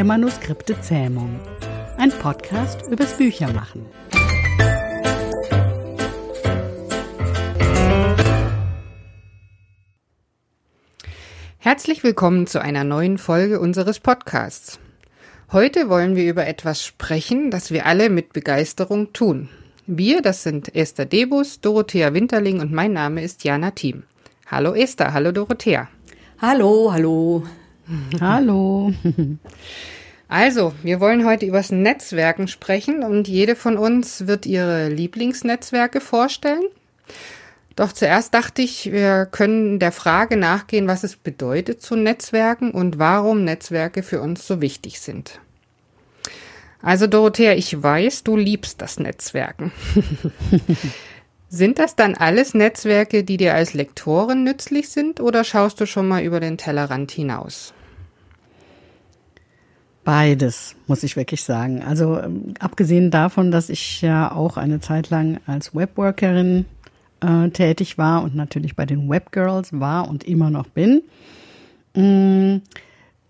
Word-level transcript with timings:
der 0.00 0.06
Manuskripte 0.06 0.80
Zähmung. 0.80 1.38
Ein 1.98 2.08
Podcast 2.10 2.88
übers 2.90 3.18
Büchermachen. 3.18 3.84
Herzlich 11.58 12.02
willkommen 12.02 12.46
zu 12.46 12.62
einer 12.62 12.82
neuen 12.82 13.18
Folge 13.18 13.60
unseres 13.60 14.00
Podcasts. 14.00 14.80
Heute 15.52 15.90
wollen 15.90 16.16
wir 16.16 16.30
über 16.30 16.46
etwas 16.46 16.82
sprechen, 16.82 17.50
das 17.50 17.70
wir 17.70 17.84
alle 17.84 18.08
mit 18.08 18.32
Begeisterung 18.32 19.12
tun. 19.12 19.50
Wir, 19.86 20.22
das 20.22 20.42
sind 20.42 20.74
Esther 20.74 21.04
Debus, 21.04 21.60
Dorothea 21.60 22.14
Winterling 22.14 22.60
und 22.60 22.72
mein 22.72 22.94
Name 22.94 23.22
ist 23.22 23.44
Jana 23.44 23.72
Thiem. 23.72 24.04
Hallo 24.46 24.72
Esther, 24.72 25.12
hallo 25.12 25.30
Dorothea. 25.30 25.88
Hallo, 26.40 26.90
hallo. 26.90 27.44
Hallo. 28.20 28.92
Also, 30.28 30.72
wir 30.82 31.00
wollen 31.00 31.26
heute 31.26 31.46
übers 31.46 31.72
Netzwerken 31.72 32.46
sprechen 32.46 33.02
und 33.02 33.26
jede 33.26 33.56
von 33.56 33.76
uns 33.76 34.26
wird 34.26 34.46
ihre 34.46 34.88
Lieblingsnetzwerke 34.88 36.00
vorstellen. 36.00 36.62
Doch 37.74 37.92
zuerst 37.92 38.34
dachte 38.34 38.62
ich, 38.62 38.92
wir 38.92 39.26
können 39.26 39.78
der 39.78 39.92
Frage 39.92 40.36
nachgehen, 40.36 40.86
was 40.86 41.02
es 41.02 41.16
bedeutet 41.16 41.82
zu 41.82 41.96
Netzwerken 41.96 42.70
und 42.70 42.98
warum 42.98 43.44
Netzwerke 43.44 44.02
für 44.02 44.20
uns 44.20 44.46
so 44.46 44.60
wichtig 44.60 45.00
sind. 45.00 45.40
Also 46.82 47.06
Dorothea, 47.06 47.54
ich 47.54 47.82
weiß, 47.82 48.22
du 48.22 48.36
liebst 48.36 48.80
das 48.80 49.00
Netzwerken. 49.00 49.72
sind 51.48 51.78
das 51.78 51.96
dann 51.96 52.14
alles 52.14 52.54
Netzwerke, 52.54 53.24
die 53.24 53.36
dir 53.36 53.54
als 53.54 53.74
Lektorin 53.74 54.44
nützlich 54.44 54.88
sind 54.90 55.20
oder 55.20 55.42
schaust 55.42 55.80
du 55.80 55.86
schon 55.86 56.06
mal 56.06 56.22
über 56.22 56.38
den 56.38 56.56
Tellerrand 56.56 57.10
hinaus? 57.10 57.74
Beides, 60.04 60.76
muss 60.86 61.02
ich 61.02 61.16
wirklich 61.16 61.42
sagen. 61.42 61.82
Also 61.82 62.18
ähm, 62.18 62.54
abgesehen 62.58 63.10
davon, 63.10 63.50
dass 63.50 63.68
ich 63.68 64.00
ja 64.00 64.32
auch 64.32 64.56
eine 64.56 64.80
Zeit 64.80 65.10
lang 65.10 65.40
als 65.46 65.74
Webworkerin 65.74 66.64
äh, 67.20 67.50
tätig 67.50 67.98
war 67.98 68.22
und 68.22 68.34
natürlich 68.34 68.76
bei 68.76 68.86
den 68.86 69.10
Webgirls 69.10 69.78
war 69.78 70.08
und 70.08 70.24
immer 70.24 70.50
noch 70.50 70.68
bin, 70.68 71.02
mh, 71.94 72.02
mm, 72.02 72.62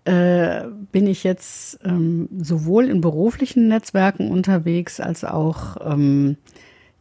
äh, 0.05 0.63
bin 0.91 1.05
ich 1.07 1.23
jetzt 1.23 1.79
ähm, 1.83 2.27
sowohl 2.39 2.85
in 2.85 3.01
beruflichen 3.01 3.67
Netzwerken 3.67 4.31
unterwegs 4.31 4.99
als 4.99 5.23
auch 5.23 5.77
ähm, 5.85 6.37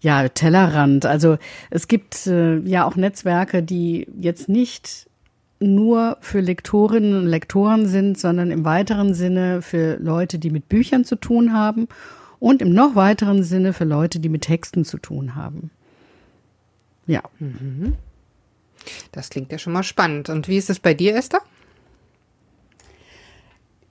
ja 0.00 0.28
Tellerrand. 0.28 1.06
Also 1.06 1.38
es 1.70 1.88
gibt 1.88 2.26
äh, 2.26 2.58
ja 2.58 2.84
auch 2.84 2.96
Netzwerke, 2.96 3.62
die 3.62 4.06
jetzt 4.18 4.48
nicht 4.48 5.09
nur 5.60 6.16
für 6.20 6.40
Lektorinnen 6.40 7.16
und 7.16 7.26
Lektoren 7.26 7.86
sind, 7.86 8.18
sondern 8.18 8.50
im 8.50 8.64
weiteren 8.64 9.14
Sinne 9.14 9.62
für 9.62 9.96
Leute, 9.96 10.38
die 10.38 10.50
mit 10.50 10.68
Büchern 10.68 11.04
zu 11.04 11.16
tun 11.16 11.52
haben 11.52 11.86
und 12.38 12.62
im 12.62 12.72
noch 12.72 12.94
weiteren 12.94 13.42
Sinne 13.42 13.72
für 13.72 13.84
Leute, 13.84 14.18
die 14.18 14.30
mit 14.30 14.42
Texten 14.42 14.84
zu 14.84 14.98
tun 14.98 15.34
haben. 15.34 15.70
Ja. 17.06 17.22
Mhm. 17.38 17.96
Das 19.12 19.28
klingt 19.28 19.52
ja 19.52 19.58
schon 19.58 19.74
mal 19.74 19.82
spannend. 19.82 20.30
Und 20.30 20.48
wie 20.48 20.56
ist 20.56 20.70
es 20.70 20.80
bei 20.80 20.94
dir, 20.94 21.14
Esther? 21.14 21.42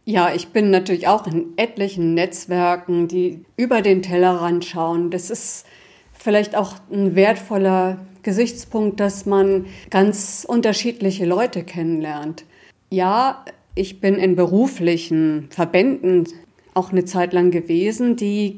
Ja, 0.05 0.33
ich 0.33 0.47
bin 0.47 0.71
natürlich 0.71 1.07
auch 1.07 1.27
in 1.27 1.53
etlichen 1.55 2.15
Netzwerken, 2.15 3.07
die 3.07 3.45
über 3.57 3.83
den 3.83 4.01
Tellerrand 4.01 4.65
schauen. 4.65 5.11
Das 5.11 5.29
ist 5.29 5.67
vielleicht 6.13 6.55
auch 6.55 6.77
ein 6.91 7.13
wertvoller 7.13 7.99
Gesichtspunkt, 8.23 8.99
dass 8.99 9.25
man 9.25 9.65
ganz 9.89 10.45
unterschiedliche 10.47 11.25
Leute 11.25 11.63
kennenlernt. 11.63 12.45
Ja, 12.89 13.45
ich 13.75 13.99
bin 13.99 14.15
in 14.15 14.35
beruflichen 14.35 15.47
Verbänden 15.51 16.27
auch 16.73 16.91
eine 16.91 17.05
Zeit 17.05 17.33
lang 17.33 17.51
gewesen, 17.51 18.15
die 18.15 18.57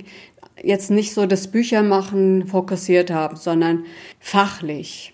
jetzt 0.64 0.92
nicht 0.92 1.14
so 1.14 1.26
das 1.26 1.48
Büchermachen 1.48 2.48
fokussiert 2.48 3.12
haben, 3.12 3.36
sondern 3.36 3.86
fachlich. 4.20 5.14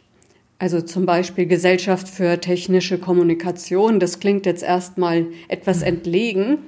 Also 0.60 0.82
zum 0.82 1.06
Beispiel 1.06 1.46
Gesellschaft 1.46 2.10
für 2.10 2.40
technische 2.40 2.98
Kommunikation. 2.98 4.00
Das 4.00 4.20
klingt 4.20 4.46
jetzt 4.46 4.64
erstmal 4.64 5.28
etwas 5.48 5.84
entlegen. 5.84 6.60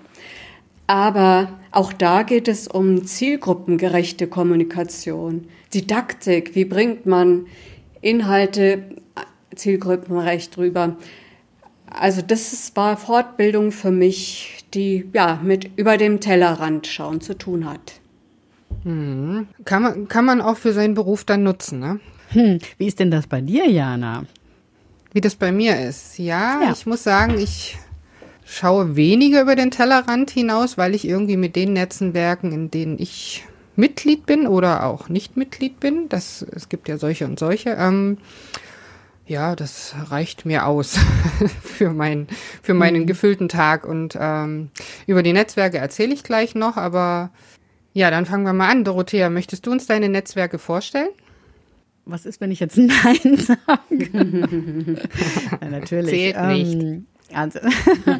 Aber 0.89 1.49
auch 1.69 1.93
da 1.93 2.23
geht 2.23 2.47
es 2.47 2.67
um 2.67 3.05
zielgruppengerechte 3.05 4.25
Kommunikation. 4.25 5.45
Didaktik, 5.71 6.55
wie 6.55 6.65
bringt 6.65 7.05
man 7.05 7.45
Inhalte 8.01 8.95
zielgruppenrecht 9.53 10.57
rüber. 10.57 10.97
Also 11.85 12.23
das 12.23 12.71
war 12.73 12.97
Fortbildung 12.97 13.71
für 13.71 13.91
mich, 13.91 14.65
die 14.73 15.07
ja 15.13 15.39
mit 15.43 15.69
über 15.77 15.97
dem 15.97 16.21
Tellerrand 16.21 16.87
schauen 16.87 17.21
zu 17.21 17.37
tun 17.37 17.69
hat. 17.69 18.01
Hm. 18.81 19.47
Kann, 19.65 19.83
man, 19.83 20.07
kann 20.07 20.25
man 20.25 20.41
auch 20.41 20.57
für 20.57 20.73
seinen 20.73 20.95
Beruf 20.95 21.23
dann 21.23 21.43
nutzen, 21.43 21.77
ne? 21.77 21.99
Hm. 22.29 22.57
Wie 22.79 22.87
ist 22.87 22.99
denn 22.99 23.11
das 23.11 23.27
bei 23.27 23.41
dir, 23.41 23.69
Jana? 23.69 24.25
Wie 25.13 25.21
das 25.21 25.35
bei 25.35 25.51
mir 25.51 25.79
ist. 25.87 26.17
Ja, 26.17 26.61
ja, 26.63 26.71
ich 26.71 26.87
muss 26.87 27.03
sagen, 27.03 27.37
ich 27.37 27.77
schaue 28.49 28.95
weniger 28.95 29.41
über 29.41 29.55
den 29.55 29.71
Tellerrand 29.71 30.31
hinaus, 30.31 30.77
weil 30.77 30.95
ich 30.95 31.07
irgendwie 31.07 31.37
mit 31.37 31.55
den 31.55 31.73
Netzwerken, 31.73 32.51
in 32.51 32.71
denen 32.71 32.97
ich 32.99 33.45
Mitglied 33.75 34.25
bin 34.25 34.47
oder 34.47 34.85
auch 34.85 35.07
nicht 35.07 35.37
Mitglied 35.37 35.79
bin. 35.79 36.09
Das, 36.09 36.45
es 36.51 36.67
gibt 36.67 36.87
ja 36.89 36.97
solche 36.97 37.25
und 37.25 37.39
solche. 37.39 37.71
Ähm, 37.71 38.17
ja, 39.27 39.55
das 39.55 39.93
reicht 40.09 40.45
mir 40.45 40.65
aus 40.65 40.97
für, 41.63 41.91
mein, 41.91 42.27
für 42.63 42.73
meinen 42.73 43.03
mhm. 43.03 43.07
gefüllten 43.07 43.47
Tag. 43.47 43.85
Und 43.85 44.17
ähm, 44.19 44.71
über 45.05 45.21
die 45.21 45.33
Netzwerke 45.33 45.77
erzähle 45.77 46.13
ich 46.13 46.23
gleich 46.23 46.55
noch, 46.55 46.75
aber 46.75 47.29
ja, 47.93 48.09
dann 48.09 48.25
fangen 48.25 48.43
wir 48.43 48.53
mal 48.53 48.69
an. 48.69 48.83
Dorothea, 48.83 49.29
möchtest 49.29 49.67
du 49.67 49.71
uns 49.71 49.85
deine 49.85 50.09
Netzwerke 50.09 50.57
vorstellen? 50.57 51.09
Was 52.05 52.25
ist, 52.25 52.41
wenn 52.41 52.51
ich 52.51 52.59
jetzt 52.59 52.77
Nein 52.77 53.37
sage? 53.37 54.97
ja, 55.61 55.69
natürlich. 55.69 56.09
Zählt 56.09 56.47
nicht. 56.47 57.03
Also, 57.33 57.59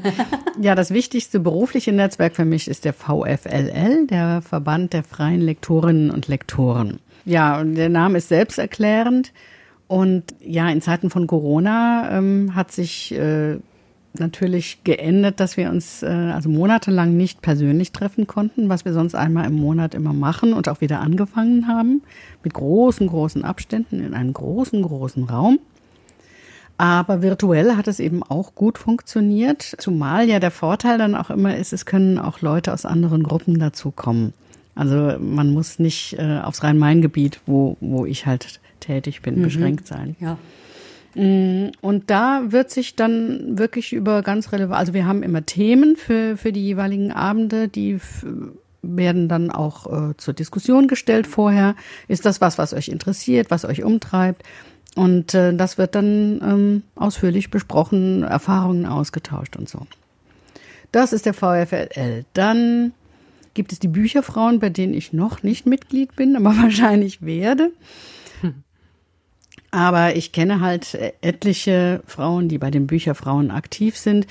ja, 0.62 0.76
das 0.76 0.92
wichtigste 0.92 1.40
berufliche 1.40 1.92
Netzwerk 1.92 2.36
für 2.36 2.46
mich 2.46 2.68
ist 2.68 2.86
der 2.86 2.94
VFLL, 2.94 4.08
der 4.08 4.42
Verband 4.42 4.94
der 4.94 5.04
freien 5.04 5.42
Lektorinnen 5.42 6.12
und 6.12 6.28
Lektoren. 6.28 7.00
Ja, 7.26 7.60
und 7.60 7.76
der 7.76 7.90
Name 7.90 8.20
ist 8.20 8.30
selbsterklärend. 8.30 9.34
Und 9.88 10.36
ja, 10.40 10.70
in 10.70 10.82
Zeiten 10.82 11.10
von 11.10 11.26
Corona 11.26 12.18
ähm, 12.18 12.54
hat 12.54 12.72
sich 12.72 13.12
äh, 13.12 13.58
natürlich 14.18 14.84
geändert, 14.84 15.40
dass 15.40 15.58
wir 15.58 15.70
uns 15.70 16.04
äh, 16.04 16.08
also 16.08 16.50
monatelang 16.50 17.18
nicht 17.18 17.42
persönlich 17.42 17.92
treffen 17.92 18.28
konnten, 18.28 18.70
was 18.70 18.86
wir 18.86 18.94
sonst 18.94 19.16
einmal 19.16 19.46
im 19.46 19.56
Monat 19.56 19.96
immer 19.96 20.14
machen 20.14 20.54
und 20.54 20.70
auch 20.70 20.82
wieder 20.82 21.00
angefangen 21.00 21.68
haben, 21.68 22.04
mit 22.44 22.54
großen, 22.54 23.08
großen 23.08 23.44
Abständen 23.44 24.04
in 24.04 24.14
einem 24.14 24.34
großen, 24.34 24.82
großen 24.82 25.24
Raum. 25.24 25.60
Aber 26.80 27.22
virtuell 27.22 27.76
hat 27.76 27.90
es 27.90 28.00
eben 28.00 28.24
auch 28.24 28.56
gut 28.56 28.78
funktioniert, 28.78 29.76
zumal 29.80 30.30
ja 30.30 30.40
der 30.40 30.50
Vorteil 30.50 30.98
dann 30.98 31.14
auch 31.14 31.30
immer 31.30 31.58
ist, 31.58 31.74
es 31.74 31.86
können 31.86 32.18
auch 32.18 32.40
Leute 32.40 32.72
aus 32.72 32.86
anderen 32.86 33.24
Gruppen 33.24 33.60
dazukommen. 33.60 34.32
Also 34.76 35.18
man 35.20 35.52
muss 35.52 35.78
nicht 35.78 36.18
äh, 36.18 36.40
aufs 36.42 36.64
Rhein-Main-Gebiet, 36.64 37.42
wo, 37.46 37.76
wo 37.82 38.06
ich 38.06 38.26
halt 38.26 38.62
tätig 38.80 39.22
bin, 39.22 39.40
mhm. 39.40 39.44
beschränkt 39.44 39.88
sein. 39.88 40.16
Ja. 40.22 40.38
Mm, 41.16 41.72
und 41.82 42.10
da 42.10 42.44
wird 42.48 42.72
sich 42.72 42.96
dann 42.96 43.58
wirklich 43.58 43.92
über 43.92 44.22
ganz 44.22 44.54
relevant, 44.54 44.80
also 44.80 44.94
wir 44.94 45.06
haben 45.06 45.22
immer 45.22 45.46
Themen 45.46 45.98
für, 45.98 46.38
für 46.38 46.54
die 46.54 46.64
jeweiligen 46.64 47.12
Abende, 47.12 47.68
die 47.68 48.00
werden 48.82 49.28
dann 49.28 49.52
auch 49.52 50.12
äh, 50.12 50.16
zur 50.16 50.34
Diskussion 50.34 50.88
gestellt 50.88 51.28
vorher. 51.28 51.76
Ist 52.08 52.26
das 52.26 52.40
was, 52.40 52.58
was 52.58 52.74
euch 52.74 52.88
interessiert, 52.88 53.52
was 53.52 53.66
euch 53.66 53.84
umtreibt? 53.84 54.44
Und 54.96 55.34
äh, 55.34 55.54
das 55.56 55.78
wird 55.78 55.96
dann 55.96 56.42
ähm, 56.44 56.84
ausführlich 56.96 57.52
besprochen, 57.52 58.24
Erfahrungen 58.24 58.86
ausgetauscht 58.86 59.56
und 59.56 59.70
so. 59.70 59.86
Das 60.92 61.14
ist 61.14 61.26
der 61.26 61.34
VfLL. 61.34 62.26
Dann 62.34 62.94
gibt 63.54 63.72
es 63.72 63.80
die 63.80 63.88
Bücherfrauen, 63.88 64.60
bei 64.60 64.70
denen 64.70 64.94
ich 64.94 65.14
noch 65.14 65.44
nicht 65.44 65.66
Mitglied 65.66 66.16
bin, 66.16 66.36
aber 66.36 66.58
wahrscheinlich 66.62 67.22
werde. 67.22 67.72
Aber 69.72 70.16
ich 70.16 70.32
kenne 70.32 70.62
halt 70.62 70.98
etliche 71.22 72.02
Frauen, 72.08 72.50
die 72.50 72.58
bei 72.58 72.72
den 72.72 72.88
Bücherfrauen 72.88 73.52
aktiv 73.52 73.98
sind. 73.98 74.26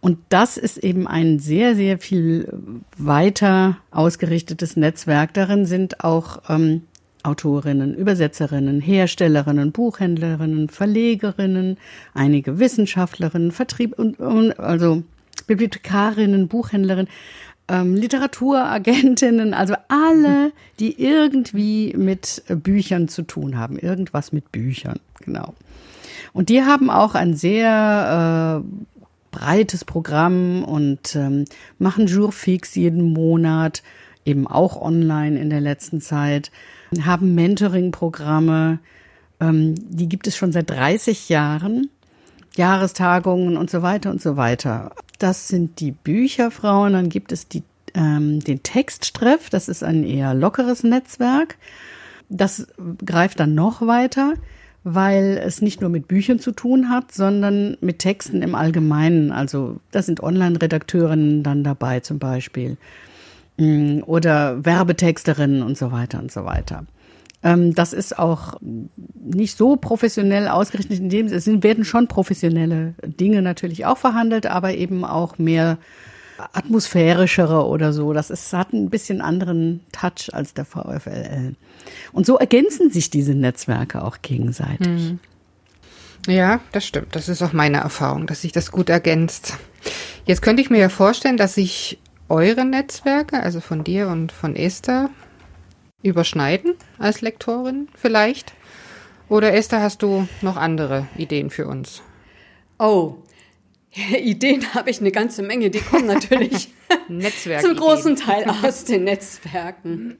Und 0.00 0.18
das 0.28 0.56
ist 0.56 0.78
eben 0.78 1.08
ein 1.08 1.40
sehr, 1.40 1.74
sehr 1.74 1.98
viel 1.98 2.52
weiter 2.96 3.78
ausgerichtetes 3.90 4.76
Netzwerk. 4.76 5.34
Darin 5.34 5.66
sind 5.66 6.04
auch 6.04 6.42
ähm, 6.48 6.82
Autorinnen, 7.24 7.94
Übersetzerinnen, 7.94 8.80
Herstellerinnen, 8.80 9.72
Buchhändlerinnen, 9.72 10.68
Verlegerinnen, 10.68 11.78
einige 12.12 12.58
Wissenschaftlerinnen, 12.58 13.50
Vertrieb 13.50 13.98
und, 13.98 14.20
und 14.20 14.58
also 14.60 15.02
Bibliothekarinnen, 15.46 16.48
Buchhändlerinnen, 16.48 17.10
ähm, 17.68 17.94
Literaturagentinnen, 17.94 19.54
also 19.54 19.74
alle, 19.88 20.52
die 20.78 21.02
irgendwie 21.02 21.94
mit 21.96 22.42
Büchern 22.48 23.08
zu 23.08 23.22
tun 23.22 23.58
haben, 23.58 23.78
irgendwas 23.78 24.32
mit 24.32 24.52
Büchern, 24.52 25.00
genau. 25.20 25.54
Und 26.34 26.50
die 26.50 26.62
haben 26.62 26.90
auch 26.90 27.14
ein 27.14 27.34
sehr 27.34 28.62
äh, 28.62 28.84
breites 29.30 29.84
Programm 29.84 30.62
und 30.62 31.16
ähm, 31.16 31.46
machen 31.78 32.06
Jourfix 32.06 32.74
jeden 32.74 33.14
Monat, 33.14 33.82
eben 34.26 34.46
auch 34.46 34.80
online 34.80 35.40
in 35.40 35.48
der 35.48 35.60
letzten 35.60 36.00
Zeit, 36.00 36.50
haben 37.02 37.34
Mentoring-Programme, 37.34 38.78
ähm, 39.40 39.74
die 39.76 40.08
gibt 40.08 40.26
es 40.26 40.36
schon 40.36 40.52
seit 40.52 40.70
30 40.70 41.28
Jahren, 41.28 41.88
Jahrestagungen 42.56 43.56
und 43.56 43.70
so 43.70 43.82
weiter 43.82 44.10
und 44.10 44.22
so 44.22 44.36
weiter. 44.36 44.92
Das 45.18 45.48
sind 45.48 45.80
die 45.80 45.92
Bücherfrauen, 45.92 46.92
dann 46.92 47.08
gibt 47.08 47.32
es 47.32 47.48
die, 47.48 47.62
ähm, 47.94 48.40
den 48.40 48.62
Textstreff, 48.62 49.50
das 49.50 49.68
ist 49.68 49.82
ein 49.82 50.04
eher 50.04 50.34
lockeres 50.34 50.82
Netzwerk. 50.82 51.56
Das 52.28 52.66
greift 53.04 53.40
dann 53.40 53.54
noch 53.54 53.82
weiter 53.82 54.34
weil 54.84 55.40
es 55.42 55.62
nicht 55.62 55.80
nur 55.80 55.88
mit 55.88 56.06
Büchern 56.08 56.38
zu 56.38 56.52
tun 56.52 56.90
hat, 56.90 57.10
sondern 57.10 57.78
mit 57.80 57.98
Texten 57.98 58.42
im 58.42 58.54
Allgemeinen. 58.54 59.32
Also 59.32 59.80
da 59.90 60.02
sind 60.02 60.22
Online-Redakteurinnen 60.22 61.42
dann 61.42 61.64
dabei 61.64 62.00
zum 62.00 62.18
Beispiel 62.18 62.76
oder 63.56 64.64
Werbetexterinnen 64.64 65.62
und 65.62 65.78
so 65.78 65.92
weiter 65.92 66.18
und 66.18 66.32
so 66.32 66.44
weiter. 66.44 66.86
Ähm, 67.44 67.74
das 67.74 67.92
ist 67.92 68.18
auch 68.18 68.54
nicht 69.14 69.56
so 69.56 69.76
professionell 69.76 70.48
ausgerichtet, 70.48 70.98
in 70.98 71.10
dem 71.10 71.26
es 71.26 71.46
werden 71.46 71.84
schon 71.84 72.08
professionelle 72.08 72.94
Dinge 73.04 73.42
natürlich 73.42 73.86
auch 73.86 73.98
verhandelt, 73.98 74.46
aber 74.46 74.74
eben 74.74 75.04
auch 75.04 75.38
mehr 75.38 75.78
atmosphärischere 76.52 77.66
oder 77.66 77.92
so. 77.92 78.12
Das 78.12 78.30
ist, 78.30 78.52
hat 78.52 78.72
ein 78.72 78.90
bisschen 78.90 79.20
anderen 79.20 79.80
Touch 79.92 80.32
als 80.32 80.54
der 80.54 80.64
VfLL. 80.64 81.54
Und 82.12 82.26
so 82.26 82.38
ergänzen 82.38 82.90
sich 82.90 83.10
diese 83.10 83.34
Netzwerke 83.34 84.02
auch 84.02 84.18
gegenseitig. 84.22 84.88
Mhm. 84.88 85.18
Ja, 86.26 86.60
das 86.72 86.86
stimmt. 86.86 87.14
Das 87.14 87.28
ist 87.28 87.42
auch 87.42 87.52
meine 87.52 87.78
Erfahrung, 87.78 88.26
dass 88.26 88.40
sich 88.40 88.52
das 88.52 88.72
gut 88.72 88.88
ergänzt. 88.88 89.54
Jetzt 90.24 90.40
könnte 90.40 90.62
ich 90.62 90.70
mir 90.70 90.78
ja 90.78 90.88
vorstellen, 90.88 91.36
dass 91.36 91.54
sich 91.54 91.98
eure 92.28 92.64
Netzwerke, 92.64 93.42
also 93.42 93.60
von 93.60 93.84
dir 93.84 94.08
und 94.08 94.32
von 94.32 94.56
Esther, 94.56 95.10
überschneiden 96.02 96.74
als 96.98 97.20
Lektorin 97.20 97.88
vielleicht. 97.94 98.52
Oder 99.28 99.54
Esther, 99.54 99.80
hast 99.80 100.02
du 100.02 100.28
noch 100.42 100.56
andere 100.56 101.08
Ideen 101.16 101.50
für 101.50 101.66
uns? 101.66 102.02
Oh, 102.78 103.16
Ideen 104.18 104.74
habe 104.74 104.90
ich 104.90 105.00
eine 105.00 105.12
ganze 105.12 105.42
Menge, 105.42 105.70
die 105.70 105.80
kommen 105.80 106.06
natürlich 106.06 106.72
zum 107.60 107.76
großen 107.76 108.16
Teil 108.16 108.44
aus 108.62 108.84
den 108.84 109.04
Netzwerken. 109.04 110.18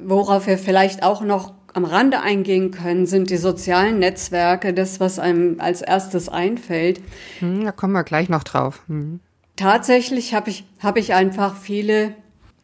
Worauf 0.00 0.46
wir 0.46 0.58
vielleicht 0.58 1.02
auch 1.02 1.22
noch 1.22 1.54
am 1.72 1.84
Rande 1.84 2.20
eingehen 2.20 2.70
können, 2.70 3.06
sind 3.06 3.30
die 3.30 3.36
sozialen 3.36 3.98
Netzwerke, 3.98 4.72
das, 4.72 5.00
was 5.00 5.18
einem 5.18 5.60
als 5.60 5.82
erstes 5.82 6.28
einfällt. 6.28 7.00
Hm, 7.40 7.64
da 7.64 7.72
kommen 7.72 7.92
wir 7.92 8.04
gleich 8.04 8.28
noch 8.28 8.44
drauf. 8.44 8.82
Hm. 8.86 9.20
Tatsächlich 9.56 10.34
habe 10.34 10.50
ich, 10.50 10.64
hab 10.80 10.96
ich 10.96 11.14
einfach 11.14 11.56
viele 11.56 12.14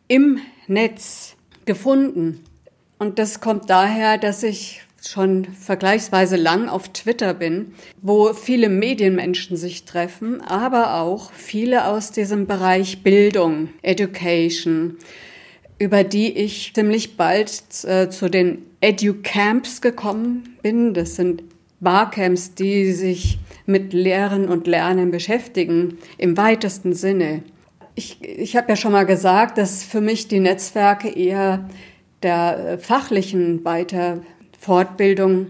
im 0.08 0.40
Netz 0.66 1.36
gefunden. 1.64 2.42
Und 2.98 3.18
das 3.18 3.40
kommt 3.40 3.70
daher, 3.70 4.18
dass 4.18 4.42
ich 4.42 4.82
schon 5.06 5.44
vergleichsweise 5.44 6.36
lang 6.36 6.68
auf 6.68 6.90
Twitter 6.90 7.32
bin, 7.32 7.74
wo 8.02 8.34
viele 8.34 8.68
Medienmenschen 8.68 9.56
sich 9.56 9.84
treffen, 9.84 10.40
aber 10.42 10.96
auch 11.00 11.32
viele 11.32 11.86
aus 11.86 12.12
diesem 12.12 12.46
Bereich 12.46 13.02
Bildung, 13.02 13.70
Education, 13.82 14.98
über 15.78 16.04
die 16.04 16.32
ich 16.36 16.74
ziemlich 16.74 17.16
bald 17.16 17.52
äh, 17.84 18.10
zu 18.10 18.28
den 18.28 18.66
Educamps 18.80 19.80
gekommen 19.80 20.56
bin. 20.62 20.92
Das 20.92 21.16
sind 21.16 21.42
Barcamps, 21.80 22.54
die 22.54 22.92
sich 22.92 23.38
mit 23.66 23.92
Lehren 23.92 24.48
und 24.48 24.66
Lernen 24.66 25.10
beschäftigen, 25.10 25.98
im 26.18 26.36
weitesten 26.36 26.92
Sinne. 26.92 27.42
Ich, 27.94 28.22
ich 28.22 28.56
habe 28.56 28.68
ja 28.68 28.76
schon 28.76 28.92
mal 28.92 29.06
gesagt, 29.06 29.58
dass 29.58 29.82
für 29.82 30.00
mich 30.00 30.28
die 30.28 30.40
Netzwerke 30.40 31.08
eher 31.08 31.68
der 32.22 32.78
fachlichen 32.78 33.64
Weiter 33.64 34.20
Fortbildung 34.58 35.46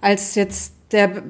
als 0.00 0.34
jetzt 0.34 0.74
der 0.92 1.22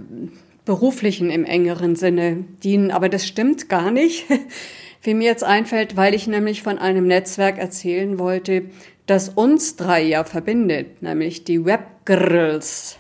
beruflichen 0.65 1.31
im 1.31 1.45
engeren 1.45 1.97
Sinne 1.97 2.45
dienen. 2.63 2.93
Aber 2.93 3.09
das 3.09 3.27
stimmt 3.27 3.69
gar 3.69 3.91
nicht, 3.91 4.27
wie 5.03 5.15
mir 5.15 5.27
jetzt 5.27 5.45
einfällt, 5.45 5.97
weil 5.97 6.15
ich 6.15 6.29
nämlich 6.29 6.63
von 6.63 6.79
einem 6.79 7.07
Netzwerk 7.07 7.59
erzählen 7.59 8.19
wollte, 8.19 8.67
das 9.07 9.29
uns 9.29 9.75
drei 9.75 10.03
ja 10.03 10.23
verbindet, 10.23 11.03
nämlich 11.03 11.43
die 11.43 11.65
Webgirls 11.65 13.00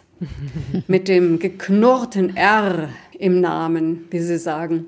mit 0.87 1.09
dem 1.09 1.39
geknurrten 1.39 2.37
R 2.37 2.89
im 3.19 3.41
Namen, 3.41 4.07
wie 4.11 4.21
sie 4.21 4.39
sagen. 4.39 4.87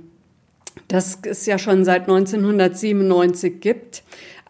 Das 0.88 1.18
es 1.22 1.46
ja 1.46 1.58
schon 1.58 1.84
seit 1.84 2.02
1997 2.02 3.60
gibt, 3.60 4.02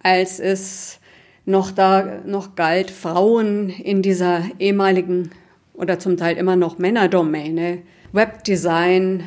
als 0.03 0.41
es 0.41 1.01
noch 1.45 1.71
da 1.71 2.21
noch 2.25 2.55
galt, 2.55 2.91
Frauen 2.91 3.69
in 3.69 4.03
dieser 4.03 4.43
ehemaligen 4.59 5.31
oder 5.75 5.99
zum 5.99 6.17
Teil 6.17 6.37
immer 6.37 6.57
noch 6.57 6.79
Männerdomäne, 6.79 7.79
Webdesign, 8.13 9.25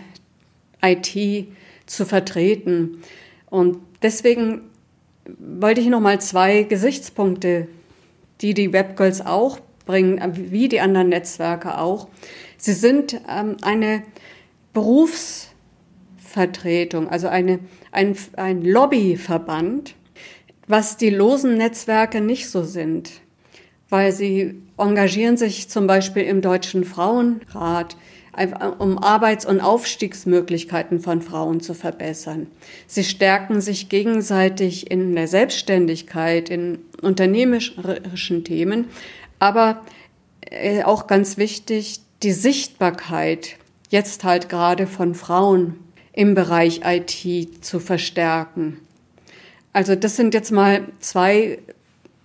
IT 0.82 1.48
zu 1.86 2.06
vertreten. 2.06 3.02
Und 3.50 3.80
deswegen 4.02 4.62
wollte 5.38 5.82
ich 5.82 5.88
noch 5.88 6.00
mal 6.00 6.22
zwei 6.22 6.64
Gesichtspunkte, 6.64 7.68
die 8.42 8.54
die 8.54 8.74
Webgirls 8.74 9.26
auch 9.26 9.60
bringen, 9.86 10.52
wie 10.52 10.68
die 10.68 10.82
anderen 10.82 11.10
Netzwerke 11.10 11.78
auch. 11.78 12.08
Sie 12.58 12.74
sind 12.74 13.22
ähm, 13.30 13.58
eine 13.62 14.02
Berufsvertretung, 14.74 17.08
also 17.10 17.28
eine, 17.28 17.60
ein, 17.92 18.18
ein 18.36 18.64
Lobbyverband 18.64 19.94
was 20.68 20.98
die 20.98 21.10
losen 21.10 21.58
Netzwerke 21.58 22.22
nicht 22.22 22.50
so 22.50 22.64
sind, 22.64 23.22
weil 23.90 24.12
sie 24.12 24.62
engagieren 24.78 25.38
sich 25.38 25.70
zum 25.70 25.88
Beispiel 25.88 26.24
im 26.24 26.42
Deutschen 26.42 26.84
Frauenrat, 26.84 27.98
um 28.80 28.98
Arbeits- 28.98 29.46
und 29.46 29.62
Aufstiegsmöglichkeiten 29.62 31.00
von 31.00 31.22
Frauen 31.22 31.62
zu 31.62 31.74
verbessern. 31.74 32.48
Sie 32.86 33.06
stärken 33.06 33.62
sich 33.62 33.88
gegenseitig 33.88 34.92
in 34.92 35.16
der 35.16 35.30
Selbstständigkeit, 35.30 36.50
in 36.50 36.80
unternehmerischen 37.02 38.44
Themen, 38.44 38.90
aber 39.40 39.82
äh, 40.42 40.84
auch 40.84 41.08
ganz 41.08 41.38
wichtig, 41.38 42.02
die 42.24 42.32
Sichtbarkeit 42.32 43.58
jetzt 43.90 44.24
halt 44.24 44.50
gerade 44.50 44.88
von 44.88 45.16
Frauen 45.16 45.76
im 46.14 46.34
Bereich 46.34 46.82
IT 46.86 47.64
zu 47.64 47.80
verstärken. 47.80 48.80
Also 49.74 49.96
das 49.96 50.16
sind 50.16 50.34
jetzt 50.34 50.52
mal 50.52 50.84
zwei 51.00 51.60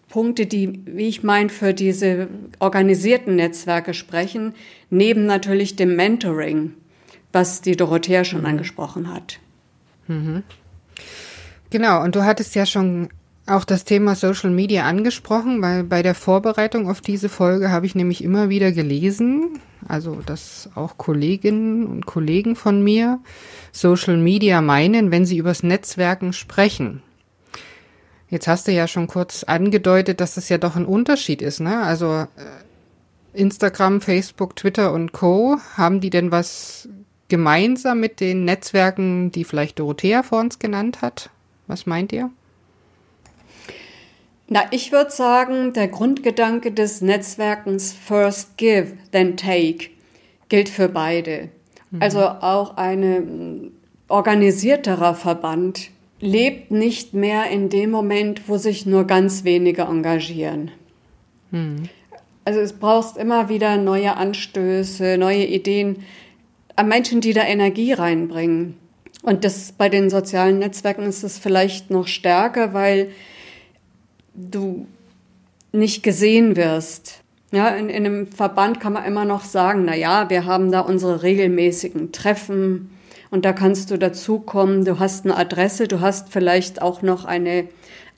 Punkte, 0.08 0.46
die, 0.46 0.80
wie 0.86 1.08
ich 1.08 1.22
meine, 1.22 1.48
für 1.48 1.74
diese 1.74 2.28
organisierten 2.58 3.36
Netzwerke 3.36 3.94
sprechen, 3.94 4.54
neben 4.90 5.26
natürlich 5.26 5.76
dem 5.76 5.96
Mentoring, 5.96 6.74
was 7.32 7.60
die 7.60 7.76
Dorothea 7.76 8.24
schon 8.24 8.40
mhm. 8.40 8.46
angesprochen 8.46 9.12
hat. 9.12 9.38
Mhm. 10.08 10.42
Genau, 11.70 12.02
und 12.02 12.16
du 12.16 12.24
hattest 12.24 12.54
ja 12.56 12.66
schon 12.66 13.08
auch 13.46 13.64
das 13.64 13.84
Thema 13.84 14.14
Social 14.14 14.50
Media 14.50 14.84
angesprochen, 14.84 15.60
weil 15.62 15.84
bei 15.84 16.02
der 16.02 16.14
Vorbereitung 16.14 16.88
auf 16.88 17.00
diese 17.00 17.28
Folge 17.28 17.70
habe 17.70 17.86
ich 17.86 17.94
nämlich 17.94 18.22
immer 18.22 18.48
wieder 18.48 18.72
gelesen, 18.72 19.58
also 19.88 20.20
dass 20.24 20.70
auch 20.74 20.98
Kolleginnen 20.98 21.86
und 21.86 22.06
Kollegen 22.06 22.54
von 22.54 22.82
mir 22.82 23.18
Social 23.72 24.16
Media 24.16 24.60
meinen, 24.60 25.10
wenn 25.10 25.26
sie 25.26 25.38
übers 25.38 25.62
Netzwerken 25.62 26.32
sprechen. 26.32 27.02
Jetzt 28.28 28.46
hast 28.46 28.68
du 28.68 28.72
ja 28.72 28.86
schon 28.86 29.08
kurz 29.08 29.42
angedeutet, 29.42 30.20
dass 30.20 30.36
das 30.36 30.48
ja 30.48 30.58
doch 30.58 30.76
ein 30.76 30.86
Unterschied 30.86 31.42
ist, 31.42 31.58
ne? 31.58 31.82
Also 31.82 32.12
äh, 32.12 32.26
Instagram, 33.32 34.00
Facebook, 34.00 34.54
Twitter 34.54 34.92
und 34.92 35.12
Co. 35.12 35.58
Haben 35.76 36.00
die 36.00 36.10
denn 36.10 36.30
was 36.30 36.88
gemeinsam 37.28 37.98
mit 37.98 38.20
den 38.20 38.44
Netzwerken, 38.44 39.32
die 39.32 39.44
vielleicht 39.44 39.80
Dorothea 39.80 40.22
vor 40.22 40.40
uns 40.40 40.60
genannt 40.60 41.02
hat? 41.02 41.30
Was 41.66 41.86
meint 41.86 42.12
ihr? 42.12 42.30
Na, 44.52 44.64
ich 44.72 44.90
würde 44.90 45.12
sagen, 45.12 45.72
der 45.72 45.86
Grundgedanke 45.86 46.72
des 46.72 47.02
Netzwerkens 47.02 47.92
First 47.92 48.56
Give, 48.56 48.94
then 49.12 49.36
Take 49.36 49.90
gilt 50.48 50.68
für 50.68 50.88
beide. 50.88 51.50
Mhm. 51.92 52.02
Also 52.02 52.18
auch 52.18 52.76
ein 52.76 53.70
organisierterer 54.08 55.14
Verband 55.14 55.90
lebt 56.18 56.72
nicht 56.72 57.14
mehr 57.14 57.48
in 57.48 57.68
dem 57.68 57.92
Moment, 57.92 58.48
wo 58.48 58.56
sich 58.56 58.86
nur 58.86 59.06
ganz 59.06 59.44
wenige 59.44 59.82
engagieren. 59.82 60.72
Hm. 61.52 61.88
Also 62.44 62.58
es 62.58 62.72
brauchst 62.72 63.16
immer 63.16 63.48
wieder 63.48 63.76
neue 63.76 64.16
Anstöße, 64.16 65.16
neue 65.16 65.46
Ideen, 65.46 66.04
Menschen, 66.84 67.20
die 67.20 67.34
da 67.34 67.44
Energie 67.44 67.92
reinbringen. 67.92 68.76
Und 69.22 69.44
das 69.44 69.72
bei 69.72 69.88
den 69.88 70.10
sozialen 70.10 70.58
Netzwerken 70.58 71.04
ist 71.04 71.22
es 71.22 71.38
vielleicht 71.38 71.90
noch 71.90 72.08
stärker, 72.08 72.74
weil 72.74 73.10
du 74.34 74.86
nicht 75.72 76.02
gesehen 76.02 76.56
wirst. 76.56 77.22
Ja, 77.52 77.68
in, 77.68 77.88
in 77.88 78.06
einem 78.06 78.26
Verband 78.28 78.80
kann 78.80 78.92
man 78.92 79.04
immer 79.04 79.24
noch 79.24 79.44
sagen, 79.44 79.84
na 79.84 79.96
ja, 79.96 80.30
wir 80.30 80.44
haben 80.44 80.70
da 80.70 80.80
unsere 80.80 81.22
regelmäßigen 81.22 82.12
Treffen 82.12 82.90
Und 83.30 83.44
da 83.44 83.52
kannst 83.52 83.90
du 83.90 83.96
dazukommen, 83.96 84.84
du 84.84 84.98
hast 84.98 85.24
eine 85.24 85.36
Adresse, 85.36 85.86
du 85.86 86.00
hast 86.00 86.32
vielleicht 86.32 86.82
auch 86.82 87.02
noch 87.02 87.24
eine 87.24 87.68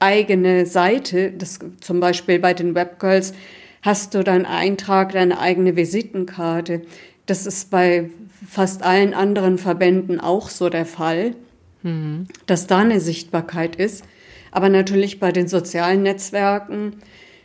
eigene 0.00 0.66
Seite. 0.66 1.32
Das, 1.32 1.58
zum 1.80 2.00
Beispiel 2.00 2.38
bei 2.38 2.54
den 2.54 2.74
Webgirls 2.74 3.34
hast 3.82 4.14
du 4.14 4.24
deinen 4.24 4.46
Eintrag, 4.46 5.12
deine 5.12 5.38
eigene 5.38 5.76
Visitenkarte. 5.76 6.82
Das 7.26 7.46
ist 7.46 7.70
bei 7.70 8.10
fast 8.48 8.82
allen 8.82 9.14
anderen 9.14 9.58
Verbänden 9.58 10.18
auch 10.18 10.48
so 10.48 10.68
der 10.68 10.86
Fall, 10.86 11.34
mhm. 11.82 12.26
dass 12.46 12.66
da 12.66 12.78
eine 12.78 13.00
Sichtbarkeit 13.00 13.76
ist. 13.76 14.04
Aber 14.52 14.68
natürlich 14.68 15.18
bei 15.18 15.32
den 15.32 15.48
sozialen 15.48 16.02
Netzwerken, 16.02 16.96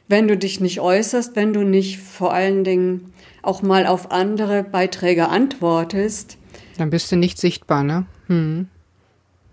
wenn 0.07 0.27
du 0.27 0.37
dich 0.37 0.59
nicht 0.59 0.79
äußerst, 0.79 1.35
wenn 1.35 1.53
du 1.53 1.63
nicht 1.63 1.99
vor 1.99 2.33
allen 2.33 2.63
Dingen 2.63 3.13
auch 3.41 3.61
mal 3.61 3.87
auf 3.87 4.11
andere 4.11 4.63
Beiträge 4.63 5.29
antwortest. 5.29 6.37
Dann 6.77 6.89
bist 6.89 7.11
du 7.11 7.15
nicht 7.15 7.39
sichtbar, 7.39 7.83
ne? 7.83 8.05
Hm. 8.27 8.67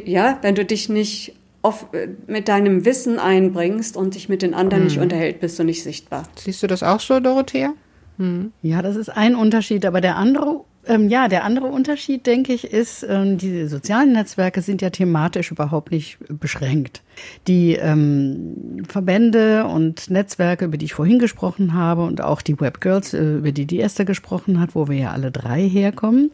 Ja, 0.04 0.38
wenn 0.42 0.54
du 0.54 0.64
dich 0.64 0.88
nicht 0.88 1.34
auf, 1.62 1.86
mit 2.26 2.48
deinem 2.48 2.84
Wissen 2.84 3.18
einbringst 3.18 3.96
und 3.96 4.16
dich 4.16 4.28
mit 4.28 4.42
den 4.42 4.52
anderen 4.52 4.82
hm. 4.82 4.88
nicht 4.88 4.98
unterhält, 4.98 5.40
bist 5.40 5.58
du 5.58 5.64
nicht 5.64 5.82
sichtbar. 5.82 6.24
Siehst 6.36 6.62
du 6.62 6.66
das 6.66 6.82
auch 6.82 7.00
so, 7.00 7.20
Dorothea? 7.20 7.72
Hm. 8.18 8.52
Ja, 8.62 8.82
das 8.82 8.96
ist 8.96 9.08
ein 9.08 9.34
Unterschied, 9.34 9.86
aber 9.86 10.00
der 10.00 10.16
andere 10.16 10.64
ähm, 10.86 11.08
ja, 11.08 11.28
der 11.28 11.44
andere 11.44 11.66
Unterschied, 11.66 12.26
denke 12.26 12.52
ich, 12.52 12.72
ist, 12.72 13.04
ähm, 13.08 13.38
die 13.38 13.66
sozialen 13.66 14.12
Netzwerke 14.12 14.62
sind 14.62 14.82
ja 14.82 14.90
thematisch 14.90 15.50
überhaupt 15.50 15.90
nicht 15.90 16.18
beschränkt. 16.28 17.02
Die 17.46 17.74
ähm, 17.74 18.84
Verbände 18.88 19.66
und 19.66 20.10
Netzwerke, 20.10 20.66
über 20.66 20.76
die 20.76 20.86
ich 20.86 20.94
vorhin 20.94 21.18
gesprochen 21.18 21.74
habe, 21.74 22.02
und 22.04 22.20
auch 22.20 22.42
die 22.42 22.60
Webgirls, 22.60 23.14
äh, 23.14 23.36
über 23.36 23.52
die 23.52 23.66
die 23.66 23.80
Esther 23.80 24.04
gesprochen 24.04 24.60
hat, 24.60 24.74
wo 24.74 24.88
wir 24.88 24.96
ja 24.96 25.12
alle 25.12 25.30
drei 25.30 25.68
herkommen, 25.68 26.30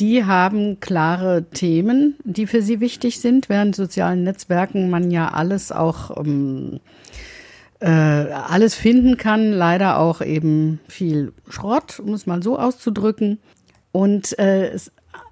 die 0.00 0.24
haben 0.24 0.80
klare 0.80 1.44
Themen, 1.50 2.16
die 2.24 2.46
für 2.46 2.62
sie 2.62 2.80
wichtig 2.80 3.20
sind, 3.20 3.48
während 3.48 3.76
sozialen 3.76 4.24
Netzwerken 4.24 4.88
man 4.88 5.10
ja 5.10 5.28
alles 5.28 5.72
auch 5.72 6.16
ähm, 6.16 6.80
äh, 7.80 7.86
alles 7.86 8.74
finden 8.74 9.16
kann, 9.16 9.52
leider 9.52 9.98
auch 9.98 10.20
eben 10.20 10.80
viel 10.88 11.32
Schrott, 11.48 11.98
um 11.98 12.12
es 12.12 12.26
mal 12.26 12.42
so 12.42 12.58
auszudrücken. 12.58 13.38
Und 13.92 14.38
äh, 14.38 14.76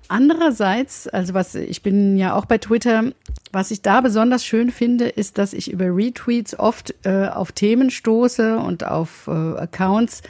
andererseits, 0.08 1.06
also 1.08 1.34
was 1.34 1.54
ich 1.54 1.82
bin 1.82 2.16
ja 2.16 2.34
auch 2.34 2.46
bei 2.46 2.58
Twitter, 2.58 3.04
was 3.52 3.70
ich 3.70 3.82
da 3.82 4.00
besonders 4.00 4.44
schön 4.44 4.70
finde, 4.70 5.08
ist, 5.08 5.38
dass 5.38 5.52
ich 5.52 5.70
über 5.70 5.94
Retweets 5.94 6.58
oft 6.58 6.94
äh, 7.04 7.28
auf 7.28 7.52
Themen 7.52 7.90
stoße 7.90 8.58
und 8.58 8.84
auf 8.84 9.26
äh, 9.28 9.30
Accounts, 9.30 10.22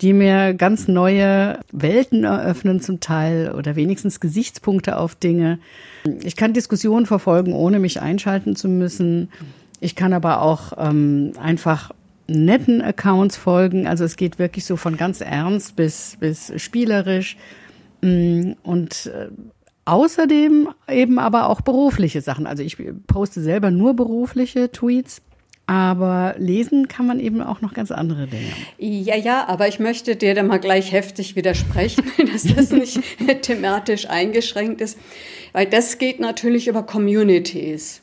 die 0.00 0.12
mir 0.12 0.54
ganz 0.54 0.88
neue 0.88 1.60
Welten 1.70 2.24
eröffnen 2.24 2.80
zum 2.80 3.00
Teil 3.00 3.52
oder 3.56 3.76
wenigstens 3.76 4.20
Gesichtspunkte 4.20 4.98
auf 4.98 5.14
Dinge. 5.14 5.58
Ich 6.22 6.36
kann 6.36 6.52
Diskussionen 6.52 7.06
verfolgen, 7.06 7.52
ohne 7.52 7.78
mich 7.78 8.00
einschalten 8.00 8.56
zu 8.56 8.68
müssen. 8.68 9.30
Ich 9.82 9.96
kann 9.96 10.12
aber 10.12 10.42
auch 10.42 10.74
ähm, 10.78 11.32
einfach 11.42 11.90
netten 12.28 12.80
Accounts 12.80 13.36
folgen. 13.36 13.88
Also 13.88 14.04
es 14.04 14.14
geht 14.14 14.38
wirklich 14.38 14.64
so 14.64 14.76
von 14.76 14.96
ganz 14.96 15.20
ernst 15.20 15.74
bis, 15.74 16.16
bis 16.20 16.52
spielerisch. 16.62 17.36
Mm, 18.00 18.52
und 18.62 19.06
äh, 19.06 19.26
außerdem 19.84 20.68
eben 20.88 21.18
aber 21.18 21.48
auch 21.48 21.62
berufliche 21.62 22.20
Sachen. 22.20 22.46
Also 22.46 22.62
ich 22.62 22.76
poste 23.08 23.40
selber 23.40 23.72
nur 23.72 23.94
berufliche 23.94 24.70
Tweets. 24.70 25.20
Aber 25.66 26.36
lesen 26.38 26.86
kann 26.86 27.06
man 27.06 27.18
eben 27.18 27.40
auch 27.40 27.60
noch 27.60 27.74
ganz 27.74 27.90
andere 27.90 28.28
Dinge. 28.28 28.52
Ja, 28.78 29.16
ja, 29.16 29.48
aber 29.48 29.66
ich 29.66 29.80
möchte 29.80 30.14
dir 30.14 30.36
da 30.36 30.44
mal 30.44 30.60
gleich 30.60 30.92
heftig 30.92 31.34
widersprechen, 31.34 32.04
dass 32.32 32.44
das 32.44 32.70
nicht 32.70 33.00
thematisch 33.42 34.08
eingeschränkt 34.08 34.80
ist, 34.80 34.96
weil 35.52 35.66
das 35.66 35.98
geht 35.98 36.20
natürlich 36.20 36.68
über 36.68 36.84
Communities. 36.84 38.00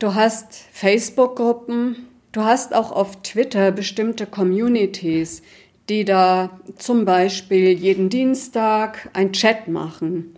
Du 0.00 0.14
hast 0.14 0.54
Facebook-Gruppen, 0.72 2.08
du 2.32 2.42
hast 2.42 2.74
auch 2.74 2.90
auf 2.90 3.22
Twitter 3.22 3.70
bestimmte 3.70 4.26
Communities, 4.26 5.42
die 5.88 6.04
da 6.04 6.58
zum 6.76 7.04
Beispiel 7.04 7.70
jeden 7.70 8.08
Dienstag 8.08 9.08
ein 9.12 9.32
Chat 9.32 9.68
machen. 9.68 10.34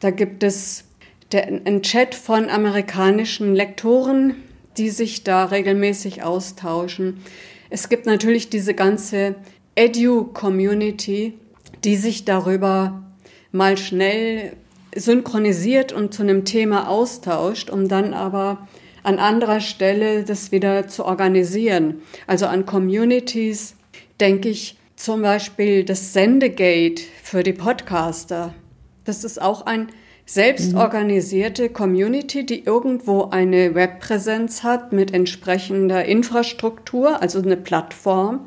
Da 0.00 0.10
gibt 0.10 0.42
es 0.42 0.84
einen 1.32 1.82
Chat 1.82 2.14
von 2.14 2.50
amerikanischen 2.50 3.54
Lektoren, 3.54 4.34
die 4.76 4.90
sich 4.90 5.24
da 5.24 5.46
regelmäßig 5.46 6.22
austauschen. 6.22 7.22
Es 7.70 7.88
gibt 7.88 8.04
natürlich 8.04 8.50
diese 8.50 8.74
ganze 8.74 9.36
Edu-Community, 9.74 11.32
die 11.84 11.96
sich 11.96 12.26
darüber 12.26 13.02
mal 13.52 13.78
schnell 13.78 14.52
synchronisiert 14.94 15.92
und 15.92 16.12
zu 16.14 16.22
einem 16.22 16.44
Thema 16.44 16.88
austauscht, 16.88 17.70
um 17.70 17.88
dann 17.88 18.14
aber 18.14 18.68
an 19.02 19.18
anderer 19.18 19.60
Stelle 19.60 20.24
das 20.24 20.52
wieder 20.52 20.88
zu 20.88 21.04
organisieren. 21.04 22.02
Also 22.26 22.46
an 22.46 22.66
Communities 22.66 23.74
denke 24.20 24.48
ich 24.48 24.76
zum 24.96 25.22
Beispiel 25.22 25.84
das 25.84 26.12
Sendegate 26.12 27.02
für 27.22 27.42
die 27.42 27.52
Podcaster. 27.52 28.54
Das 29.04 29.24
ist 29.24 29.42
auch 29.42 29.66
ein 29.66 29.88
selbstorganisierte 30.26 31.68
Community, 31.68 32.46
die 32.46 32.64
irgendwo 32.64 33.24
eine 33.24 33.74
Webpräsenz 33.74 34.62
hat 34.62 34.92
mit 34.92 35.12
entsprechender 35.12 36.04
Infrastruktur, 36.04 37.20
also 37.20 37.40
eine 37.40 37.56
Plattform 37.56 38.46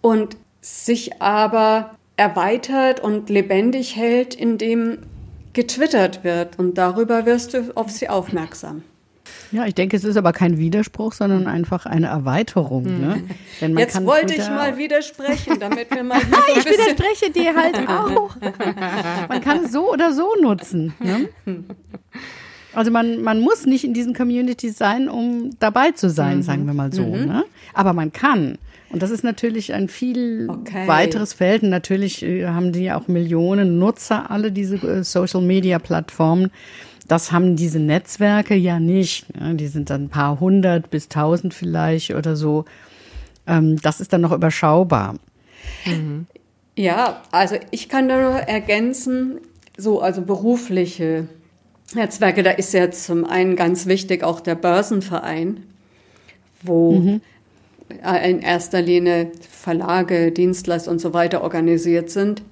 und 0.00 0.36
sich 0.60 1.20
aber 1.20 1.90
erweitert 2.16 3.00
und 3.00 3.28
lebendig 3.28 3.96
hält, 3.96 4.34
indem 4.34 4.98
getwittert 5.56 6.22
wird 6.22 6.58
und 6.58 6.76
darüber 6.76 7.24
wirst 7.24 7.54
du 7.54 7.72
auf 7.74 7.90
sie 7.90 8.10
aufmerksam. 8.10 8.82
Ja, 9.50 9.64
ich 9.64 9.74
denke, 9.74 9.96
es 9.96 10.04
ist 10.04 10.16
aber 10.16 10.32
kein 10.32 10.58
Widerspruch, 10.58 11.12
sondern 11.14 11.46
einfach 11.46 11.86
eine 11.86 12.08
Erweiterung. 12.08 12.84
Hm. 12.84 13.00
Ne? 13.00 13.80
Jetzt 13.80 14.04
wollte 14.04 14.26
Twitter 14.26 14.42
ich 14.42 14.48
mal 14.50 14.76
widersprechen, 14.76 15.58
damit 15.58 15.90
wir 15.90 16.04
mal. 16.04 16.18
ich 16.56 16.64
widerspreche 16.64 17.30
dir 17.32 17.56
halt 17.56 17.88
auch. 17.88 18.36
man 19.28 19.40
kann 19.40 19.64
es 19.64 19.72
so 19.72 19.90
oder 19.90 20.12
so 20.12 20.28
nutzen. 20.40 20.92
Ne? 21.00 21.28
Also 22.74 22.90
man, 22.90 23.22
man 23.22 23.40
muss 23.40 23.64
nicht 23.64 23.84
in 23.84 23.94
diesen 23.94 24.12
Communities 24.12 24.76
sein, 24.76 25.08
um 25.08 25.50
dabei 25.58 25.92
zu 25.92 26.10
sein, 26.10 26.38
mhm. 26.38 26.42
sagen 26.42 26.66
wir 26.66 26.74
mal 26.74 26.92
so. 26.92 27.04
Mhm. 27.04 27.24
Ne? 27.24 27.44
Aber 27.72 27.94
man 27.94 28.12
kann. 28.12 28.58
Und 28.90 29.02
das 29.02 29.10
ist 29.10 29.24
natürlich 29.24 29.72
ein 29.72 29.88
viel 29.88 30.48
okay. 30.48 30.86
weiteres 30.86 31.32
Feld. 31.32 31.62
Und 31.62 31.70
natürlich 31.70 32.22
äh, 32.22 32.46
haben 32.46 32.72
die 32.72 32.92
auch 32.92 33.08
Millionen 33.08 33.78
Nutzer, 33.78 34.30
alle 34.30 34.52
diese 34.52 34.76
äh, 34.76 35.02
Social-Media-Plattformen. 35.02 36.50
Das 37.08 37.32
haben 37.32 37.56
diese 37.56 37.78
Netzwerke 37.78 38.54
ja 38.54 38.80
nicht. 38.80 39.26
Die 39.34 39.68
sind 39.68 39.90
dann 39.90 40.04
ein 40.04 40.08
paar 40.08 40.40
hundert 40.40 40.90
bis 40.90 41.08
tausend 41.08 41.54
vielleicht 41.54 42.14
oder 42.14 42.34
so. 42.34 42.64
Ähm, 43.46 43.80
das 43.80 44.00
ist 44.00 44.12
dann 44.12 44.22
noch 44.22 44.32
überschaubar. 44.32 45.14
Mhm. 45.84 46.26
Ja, 46.74 47.22
also 47.30 47.56
ich 47.70 47.88
kann 47.88 48.08
da 48.08 48.20
nur 48.20 48.40
ergänzen, 48.40 49.38
so 49.78 50.00
also 50.00 50.20
berufliche 50.22 51.28
Netzwerke, 51.94 52.42
da 52.42 52.50
ist 52.50 52.74
ja 52.74 52.90
zum 52.90 53.24
einen 53.24 53.56
ganz 53.56 53.86
wichtig 53.86 54.24
auch 54.24 54.40
der 54.40 54.56
Börsenverein, 54.56 55.62
wo 56.62 56.92
mhm. 56.92 57.20
In 57.88 58.40
erster 58.40 58.82
Linie 58.82 59.30
Verlage, 59.48 60.32
Dienstleister 60.32 60.90
und 60.90 61.00
so 61.00 61.14
weiter 61.14 61.42
organisiert 61.42 62.10
sind. 62.10 62.42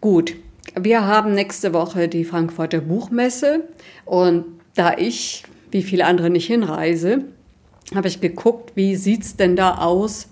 Gut, 0.00 0.34
wir 0.78 1.06
haben 1.06 1.34
nächste 1.34 1.72
Woche 1.72 2.08
die 2.08 2.24
Frankfurter 2.24 2.80
Buchmesse 2.80 3.64
und 4.04 4.44
da 4.74 4.96
ich, 4.96 5.44
wie 5.70 5.82
viele 5.82 6.06
andere, 6.06 6.30
nicht 6.30 6.46
hinreise, 6.46 7.24
habe 7.94 8.08
ich 8.08 8.20
geguckt, 8.20 8.72
wie 8.76 8.96
sieht's 8.96 9.36
denn 9.36 9.56
da 9.56 9.78
aus 9.78 10.28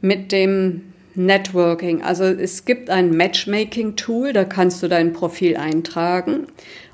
mit 0.00 0.30
dem 0.30 0.92
Networking. 1.14 2.02
Also 2.02 2.24
es 2.24 2.64
gibt 2.64 2.90
ein 2.90 3.16
Matchmaking-Tool, 3.16 4.32
da 4.32 4.44
kannst 4.44 4.82
du 4.82 4.88
dein 4.88 5.12
Profil 5.12 5.56
eintragen 5.56 6.46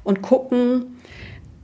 und 0.05 0.23
gucken, 0.23 0.99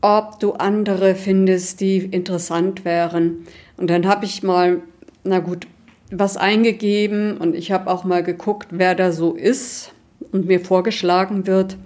ob 0.00 0.38
du 0.40 0.52
andere 0.52 1.14
findest, 1.14 1.80
die 1.80 1.98
interessant 1.98 2.84
wären. 2.84 3.46
Und 3.76 3.88
dann 3.90 4.06
habe 4.06 4.24
ich 4.24 4.42
mal, 4.42 4.82
na 5.24 5.40
gut, 5.40 5.66
was 6.10 6.36
eingegeben 6.36 7.38
und 7.38 7.54
ich 7.54 7.72
habe 7.72 7.90
auch 7.90 8.04
mal 8.04 8.22
geguckt, 8.22 8.68
wer 8.70 8.94
da 8.94 9.12
so 9.12 9.34
ist 9.34 9.92
und 10.32 10.46
mir 10.46 10.60
vorgeschlagen 10.60 11.46
wird 11.46 11.76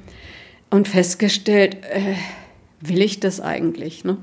und 0.70 0.88
festgestellt, 0.88 1.78
äh, 1.90 2.14
will 2.80 3.02
ich 3.02 3.20
das 3.20 3.40
eigentlich? 3.40 4.04
Ne? 4.04 4.18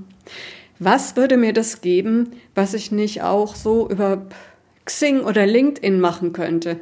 Was 0.80 1.16
würde 1.16 1.38
mir 1.38 1.54
das 1.54 1.82
geben, 1.82 2.32
was 2.54 2.74
ich 2.74 2.92
nicht 2.92 3.24
auch 3.24 3.56
so 3.56 3.90
über 3.90 4.28
Xing 4.86 5.22
oder 5.22 5.46
LinkedIn 5.46 6.00
machen 6.00 6.34
könnte? 6.34 6.80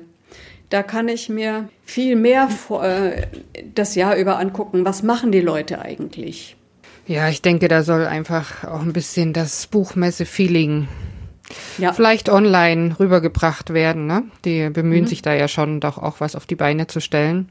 Da 0.69 0.81
kann 0.81 1.07
ich 1.07 1.29
mir 1.29 1.69
viel 1.85 2.15
mehr 2.15 2.49
äh, 2.81 3.27
das 3.75 3.95
Jahr 3.95 4.17
über 4.17 4.39
angucken. 4.39 4.85
Was 4.85 5.03
machen 5.03 5.31
die 5.31 5.41
Leute 5.41 5.79
eigentlich? 5.79 6.55
Ja, 7.05 7.27
ich 7.27 7.41
denke, 7.41 7.67
da 7.67 7.83
soll 7.83 8.05
einfach 8.05 8.63
auch 8.63 8.81
ein 8.81 8.93
bisschen 8.93 9.33
das 9.33 9.67
Buchmesse-Feeling 9.67 10.87
ja. 11.77 11.91
vielleicht 11.91 12.29
online 12.29 12.97
rübergebracht 12.99 13.73
werden. 13.73 14.07
Ne? 14.07 14.23
Die 14.45 14.69
bemühen 14.69 15.03
mhm. 15.03 15.07
sich 15.07 15.21
da 15.21 15.33
ja 15.33 15.47
schon, 15.47 15.79
doch 15.79 15.97
auch 15.97 16.19
was 16.19 16.35
auf 16.35 16.45
die 16.45 16.55
Beine 16.55 16.87
zu 16.87 17.01
stellen. 17.01 17.49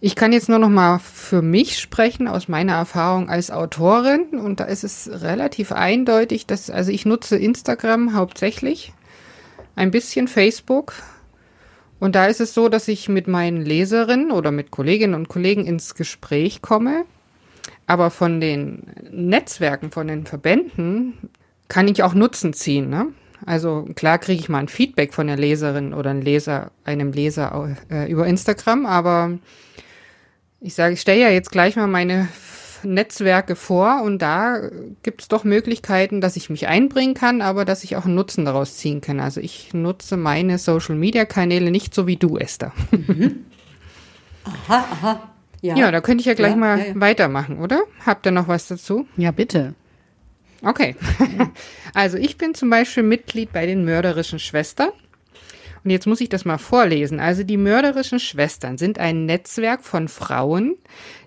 Ich 0.00 0.16
kann 0.16 0.32
jetzt 0.32 0.50
nur 0.50 0.58
noch 0.58 0.68
mal 0.68 0.98
für 0.98 1.40
mich 1.40 1.78
sprechen 1.78 2.28
aus 2.28 2.46
meiner 2.48 2.74
Erfahrung 2.74 3.30
als 3.30 3.50
Autorin 3.50 4.38
und 4.38 4.60
da 4.60 4.64
ist 4.64 4.84
es 4.84 5.08
relativ 5.10 5.72
eindeutig, 5.72 6.46
dass 6.46 6.68
also 6.68 6.92
ich 6.92 7.06
nutze 7.06 7.36
Instagram 7.38 8.14
hauptsächlich, 8.14 8.92
ein 9.76 9.90
bisschen 9.90 10.28
Facebook 10.28 10.92
und 12.00 12.14
da 12.16 12.26
ist 12.26 12.42
es 12.42 12.52
so, 12.52 12.68
dass 12.68 12.86
ich 12.88 13.08
mit 13.08 13.28
meinen 13.28 13.62
Leserinnen 13.62 14.30
oder 14.30 14.50
mit 14.50 14.70
Kolleginnen 14.70 15.14
und 15.14 15.28
Kollegen 15.28 15.64
ins 15.64 15.94
Gespräch 15.94 16.60
komme, 16.60 17.06
aber 17.86 18.10
von 18.10 18.40
den 18.40 18.84
Netzwerken, 19.10 19.90
von 19.90 20.08
den 20.08 20.26
Verbänden 20.26 21.14
kann 21.68 21.88
ich 21.88 22.02
auch 22.02 22.14
Nutzen 22.14 22.52
ziehen. 22.52 22.88
Ne? 22.88 23.08
Also 23.46 23.86
klar 23.94 24.18
kriege 24.18 24.40
ich 24.40 24.48
mal 24.48 24.60
ein 24.60 24.68
Feedback 24.68 25.12
von 25.12 25.26
der 25.26 25.36
Leserin 25.36 25.92
oder 25.92 26.10
einem 26.10 26.22
Leser, 26.22 26.70
einem 26.84 27.12
Leser 27.12 27.76
äh, 27.90 28.10
über 28.10 28.26
Instagram, 28.26 28.86
aber 28.86 29.38
ich 30.60 30.74
sage, 30.74 30.94
ich 30.94 31.00
stelle 31.00 31.20
ja 31.20 31.28
jetzt 31.28 31.50
gleich 31.50 31.76
mal 31.76 31.86
meine 31.86 32.28
Netzwerke 32.84 33.56
vor 33.56 34.02
und 34.02 34.20
da 34.20 34.60
gibt 35.02 35.22
es 35.22 35.28
doch 35.28 35.44
Möglichkeiten, 35.44 36.20
dass 36.20 36.36
ich 36.36 36.50
mich 36.50 36.68
einbringen 36.68 37.14
kann, 37.14 37.42
aber 37.42 37.64
dass 37.64 37.84
ich 37.84 37.96
auch 37.96 38.04
einen 38.04 38.14
Nutzen 38.14 38.44
daraus 38.44 38.76
ziehen 38.76 39.00
kann. 39.00 39.20
Also 39.20 39.40
ich 39.40 39.72
nutze 39.74 40.16
meine 40.16 40.58
Social-Media-Kanäle 40.58 41.70
nicht 41.70 41.94
so 41.94 42.06
wie 42.06 42.16
du, 42.16 42.36
Esther. 42.36 42.72
Mhm. 42.90 43.46
Aha, 44.44 44.84
aha. 44.90 45.33
Ja. 45.64 45.76
ja, 45.76 45.90
da 45.90 46.02
könnte 46.02 46.20
ich 46.20 46.26
ja 46.26 46.34
gleich 46.34 46.50
ja, 46.50 46.56
mal 46.56 46.78
ja, 46.78 47.00
weitermachen, 47.00 47.58
oder? 47.58 47.84
Habt 48.04 48.26
ihr 48.26 48.32
noch 48.32 48.48
was 48.48 48.68
dazu? 48.68 49.06
Ja, 49.16 49.30
bitte. 49.30 49.74
Okay. 50.62 50.94
Also 51.94 52.18
ich 52.18 52.36
bin 52.38 52.54
zum 52.54 52.70
Beispiel 52.70 53.04
Mitglied 53.04 53.52
bei 53.52 53.66
den 53.66 53.84
mörderischen 53.84 54.40
Schwestern. 54.40 54.90
Und 55.84 55.90
jetzt 55.90 56.08
muss 56.08 56.20
ich 56.20 56.28
das 56.28 56.44
mal 56.44 56.58
vorlesen. 56.58 57.20
Also 57.20 57.44
die 57.44 57.56
mörderischen 57.56 58.18
Schwestern 58.18 58.78
sind 58.78 58.98
ein 58.98 59.26
Netzwerk 59.26 59.84
von 59.84 60.08
Frauen, 60.08 60.74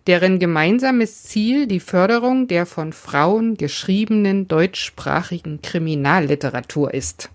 deren 0.08 0.40
gemeinsames 0.40 1.24
Ziel 1.24 1.68
die 1.68 1.80
Förderung 1.80 2.50
der 2.50 2.66
von 2.66 2.92
Frauen 2.92 3.56
geschriebenen 3.56 4.50
deutschsprachigen 4.50 5.62
Kriminalliteratur 5.62 6.94
ist. 6.94 7.30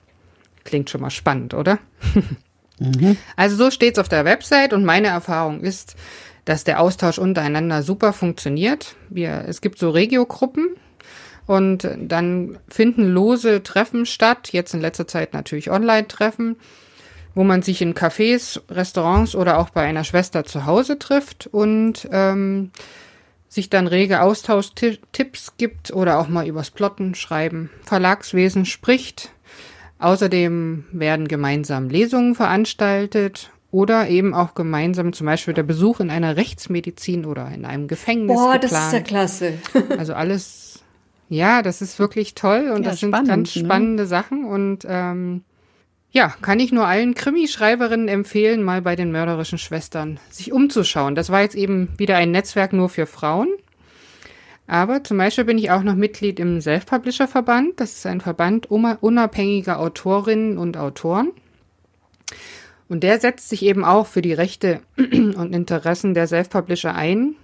Klingt 0.65 0.91
schon 0.91 1.01
mal 1.01 1.11
spannend, 1.11 1.55
oder? 1.55 1.79
Mhm. 2.79 3.17
Also 3.37 3.57
so 3.57 3.71
steht's 3.71 3.99
auf 3.99 4.11
der 4.11 4.27
Website 4.27 4.75
und 4.75 4.85
meine 4.85 5.09
Erfahrung 5.09 5.61
ist, 5.61 5.97
dass 6.45 6.65
der 6.65 6.81
Austausch 6.81 7.19
untereinander 7.19 7.83
super 7.83 8.13
funktioniert. 8.13 8.97
Wir, 9.09 9.45
es 9.47 9.61
gibt 9.61 9.79
so 9.79 9.91
Regiogruppen, 9.91 10.77
und 11.45 11.89
dann 11.99 12.57
finden 12.69 13.13
lose 13.13 13.65
Treffen 13.65 14.07
statt, 14.07 14.51
jetzt 14.53 14.75
in 14.75 14.81
letzter 14.81 15.09
Zeit 15.09 15.35
natürlich 15.35 15.73
Online-Treffen 15.73 16.57
wo 17.35 17.45
man 17.45 17.63
sich 17.63 17.81
in 17.83 17.95
Cafés, 17.95 18.61
Restaurants 18.71 19.35
oder 19.35 19.59
auch 19.59 19.71
bei 19.71 19.83
einer 19.83 20.05
Schwester 20.05 20.45
zu 20.45 20.67
Hause 20.67 20.99
trifft 20.99 21.47
und 21.47 22.09
ähm, 22.13 22.71
sich 23.49 23.71
dann 23.71 23.87
rege 23.87 24.23
Austausch-Tipps 24.23 25.55
gibt 25.57 25.93
oder 25.93 26.19
auch 26.19 26.29
mal 26.29 26.47
übers 26.47 26.71
Plotten, 26.71 27.15
Schreiben, 27.15 27.71
Verlagswesen 27.85 28.65
spricht. 28.65 29.31
Außerdem 29.99 30.85
werden 30.93 31.29
gemeinsam 31.29 31.89
Lesungen 31.89 32.35
veranstaltet 32.35 33.51
oder 33.73 34.09
eben 34.09 34.35
auch 34.35 34.55
gemeinsam 34.55 35.13
zum 35.15 35.27
Beispiel 35.27 35.55
der 35.55 35.63
Besuch 35.65 35.99
in 35.99 36.11
einer 36.11 36.37
Rechtsmedizin 36.37 37.25
oder 37.25 37.49
in 37.49 37.65
einem 37.65 37.89
Gefängnis. 37.89 38.37
Boah, 38.37 38.53
geplant. 38.53 38.73
das 38.73 38.87
ist 38.87 38.93
ja 38.93 39.01
klasse. 39.01 39.55
also 39.99 40.15
alles, 40.15 40.85
ja, 41.29 41.63
das 41.63 41.83
ist 41.83 41.99
wirklich 41.99 42.35
toll 42.35 42.71
und 42.73 42.85
ja, 42.85 42.91
das 42.91 43.01
spannend, 43.01 43.17
sind 43.17 43.27
ganz 43.27 43.57
ne? 43.57 43.65
spannende 43.65 44.03
ne? 44.05 44.07
Sachen 44.07 44.45
und 44.45 44.87
ähm, 44.87 45.43
ja, 46.11 46.35
kann 46.43 46.61
ich 46.61 46.71
nur 46.71 46.87
allen 46.87 47.15
Krimischreiberinnen 47.15 48.09
empfehlen, 48.09 48.63
mal 48.63 48.83
bei 48.83 48.95
den 48.95 49.11
mörderischen 49.11 49.57
Schwestern 49.57 50.21
sich 50.29 50.53
umzuschauen. 50.53 51.15
Das 51.15 51.31
war 51.31 51.41
jetzt 51.41 51.55
eben 51.55 51.89
wieder 51.97 52.19
ein 52.19 52.31
Netzwerk 52.31 52.75
nur 52.75 52.91
für 52.91 53.07
Frauen. 53.07 53.49
Aber 54.67 55.03
zum 55.03 55.17
Beispiel 55.17 55.45
bin 55.45 55.57
ich 55.57 55.71
auch 55.71 55.83
noch 55.83 55.95
Mitglied 55.95 56.39
im 56.39 56.61
Self-Publisher-Verband. 56.61 57.81
Das 57.81 57.93
ist 57.93 58.07
ein 58.07 58.21
Verband 58.21 58.71
unabhängiger 58.71 59.81
Autorinnen 59.81 60.59
und 60.59 60.77
Autoren. 60.77 61.33
Und 62.93 63.03
der 63.05 63.19
setzt 63.19 63.49
sich 63.49 63.63
eben 63.63 63.87
auch 63.87 64.07
für 64.07 64.21
die 64.21 64.35
Rechte 64.35 64.83
und 64.99 65.55
Interessen 65.55 66.13
der 66.13 66.27
Self-Publisher 66.27 66.95
ein. 66.95 67.37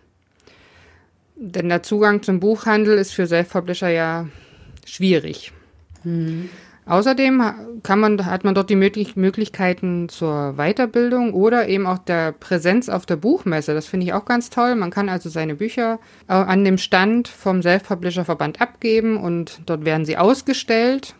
Denn 1.36 1.70
der 1.70 1.82
Zugang 1.82 2.22
zum 2.22 2.38
Buchhandel 2.38 2.98
ist 2.98 3.14
für 3.14 3.26
Self-Publisher 3.26 3.88
ja 3.88 4.28
schwierig. 4.84 5.52
Mhm. 6.04 6.50
Außerdem 6.84 7.80
kann 7.82 7.98
man, 7.98 8.26
hat 8.26 8.44
man 8.44 8.54
dort 8.54 8.68
die 8.68 8.76
Möglich 8.76 9.16
Möglichkeiten 9.16 10.10
zur 10.10 10.56
Weiterbildung 10.58 11.32
oder 11.32 11.66
eben 11.66 11.86
auch 11.86 11.98
der 11.98 12.32
Präsenz 12.32 12.90
auf 12.90 13.06
der 13.06 13.16
Buchmesse. 13.16 13.72
Das 13.72 13.86
finde 13.86 14.04
ich 14.04 14.12
auch 14.12 14.26
ganz 14.26 14.50
toll. 14.50 14.74
Man 14.74 14.90
kann 14.90 15.08
also 15.08 15.30
seine 15.30 15.54
Bücher 15.54 15.98
äh, 16.28 16.32
an 16.34 16.62
dem 16.62 16.76
Stand 16.76 17.26
vom 17.26 17.62
Self-Publisher-Verband 17.62 18.60
abgeben 18.60 19.16
und 19.16 19.62
dort 19.64 19.86
werden 19.86 20.04
sie 20.04 20.18
ausgestellt. 20.18 21.14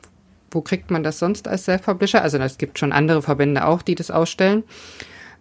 Wo 0.51 0.63
kriegt 0.63 0.91
man 0.91 1.03
das 1.03 1.19
sonst 1.19 1.49
als 1.49 1.65
Self-Publisher? 1.65 2.23
Also 2.23 2.39
es 2.39 2.59
gibt 2.59 2.79
schon 2.79 2.93
andere 2.93 3.23
Verbände 3.23 3.67
auch, 3.67 3.83
die 3.83 3.95
das 3.95 4.11
ausstellen. 4.11 4.65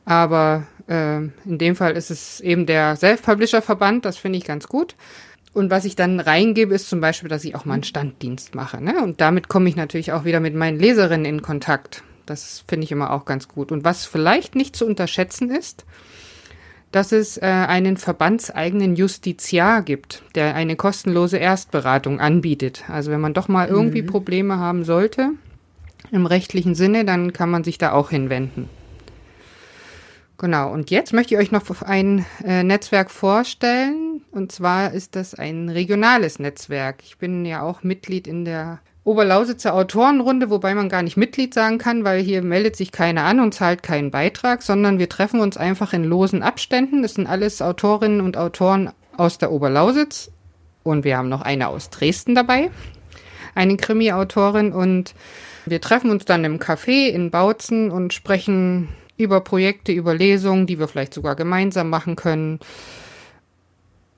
Aber 0.06 0.67
äh, 0.88 1.17
in 1.17 1.58
dem 1.58 1.76
Fall 1.76 1.98
ist 1.98 2.12
es 2.12 2.39
eben 2.39 2.65
der 2.65 2.96
Self-Publisher-Verband. 2.96 4.06
Das 4.06 4.17
finde 4.17 4.38
ich 4.38 4.46
ganz 4.46 4.67
gut. 4.67 4.96
Und 5.54 5.72
was 5.72 5.86
ich 5.86 5.96
dann 5.96 6.20
reingebe, 6.20 6.76
ist 6.76 6.89
zum 6.89 7.02
Beispiel, 7.02 7.30
dass 7.30 7.43
ich 7.43 7.56
auch 7.56 7.65
mal 7.65 7.76
einen 7.76 7.84
Standdienst 7.84 8.54
mache. 8.54 8.84
Ne? 8.84 9.02
Und 9.04 9.22
damit 9.22 9.48
komme 9.48 9.70
ich 9.70 9.76
natürlich 9.76 10.12
auch 10.12 10.24
wieder 10.24 10.39
mit 10.39 10.54
meinen 10.54 10.80
Leserinnen 10.80 11.26
in 11.26 11.41
Kontakt. 11.41 12.04
Das 12.26 12.63
finde 12.67 12.86
ich 12.86 12.91
immer 12.91 13.12
auch 13.12 13.26
ganz 13.26 13.48
gut. 13.48 13.72
Und 13.72 13.84
was 13.84 14.06
vielleicht 14.06 14.56
nicht 14.56 14.76
zu 14.76 14.86
unterschätzen 14.86 15.50
ist, 15.50 15.86
dass 16.91 17.12
es 17.12 17.38
äh, 17.38 17.45
einen 17.45 17.97
verbandseigenen 17.97 18.95
Justiziar 18.95 19.82
gibt, 19.82 20.23
der 20.36 20.56
eine 20.56 20.76
kostenlose 20.76 21.38
Erstberatung 21.38 22.19
anbietet. 22.19 22.86
Also 22.89 23.12
wenn 23.12 23.21
man 23.21 23.34
doch 23.34 23.47
mal 23.47 23.67
irgendwie 23.67 24.02
mhm. 24.02 24.08
Probleme 24.08 24.58
haben 24.58 24.84
sollte 24.84 25.32
im 26.12 26.26
rechtlichen 26.26 26.76
Sinne, 26.76 27.06
dann 27.06 27.34
kann 27.34 27.50
man 27.50 27.63
sich 27.63 27.78
da 27.78 27.91
auch 27.91 28.10
hinwenden. 28.10 28.69
Genau, 30.38 30.71
und 30.71 30.91
jetzt 30.91 31.13
möchte 31.13 31.34
ich 31.34 31.41
euch 31.41 31.52
noch 31.52 31.82
ein 31.82 32.23
äh, 32.45 32.63
Netzwerk 32.63 33.10
vorstellen. 33.10 34.21
Und 34.32 34.52
zwar 34.52 34.93
ist 34.93 35.15
das 35.15 35.34
ein 35.34 35.67
regionales 35.69 36.38
Netzwerk. 36.38 36.97
Ich 37.04 37.17
bin 37.17 37.43
ja 37.43 37.63
auch 37.63 37.82
Mitglied 37.82 38.28
in 38.28 38.45
der 38.45 38.80
Oberlausitzer 39.08 39.74
Autorenrunde, 39.74 40.50
wobei 40.50 40.76
man 40.76 40.89
gar 40.89 41.02
nicht 41.02 41.15
Mitglied 41.15 41.54
sagen 41.54 41.78
kann, 41.78 42.04
weil 42.04 42.22
hier 42.22 42.41
meldet 42.41 42.76
sich 42.76 42.91
keiner 42.91 43.24
an 43.24 43.39
und 43.39 43.54
zahlt 43.54 43.82
keinen 43.82 44.12
Beitrag, 44.12 44.62
sondern 44.62 45.00
wir 45.00 45.08
treffen 45.08 45.39
uns 45.39 45.56
einfach 45.56 45.93
in 45.93 46.04
losen 46.04 46.43
Abständen. 46.43 47.04
Das 47.04 47.13
sind 47.13 47.26
alles 47.26 47.62
Autorinnen 47.62 48.20
und 48.20 48.36
Autoren 48.36 48.91
aus 49.15 49.38
der 49.38 49.54
Oberlausitz. 49.54 50.30
Und 50.84 51.06
wir 51.06 51.17
haben 51.17 51.30
noch 51.30 51.41
eine 51.41 51.70
aus 51.70 51.89
Dresden 51.89 52.36
dabei, 52.36 52.70
eine 53.56 53.78
Krimi-Autorin. 53.78 54.74
Und 54.74 55.15
wir 55.65 55.80
treffen 55.80 56.12
uns 56.12 56.26
dann 56.26 56.43
im 56.43 56.60
Café 56.60 57.08
in 57.08 57.32
Bautzen 57.32 57.91
und 57.91 58.13
sprechen 58.13 58.89
über 59.15 59.39
Projekte, 59.39 59.93
über 59.93 60.15
Lesungen, 60.15 60.67
die 60.67 60.80
wir 60.80 60.89
vielleicht 60.89 61.13
sogar 61.13 61.38
gemeinsam 61.38 61.89
machen 61.89 62.17
können. 62.17 62.60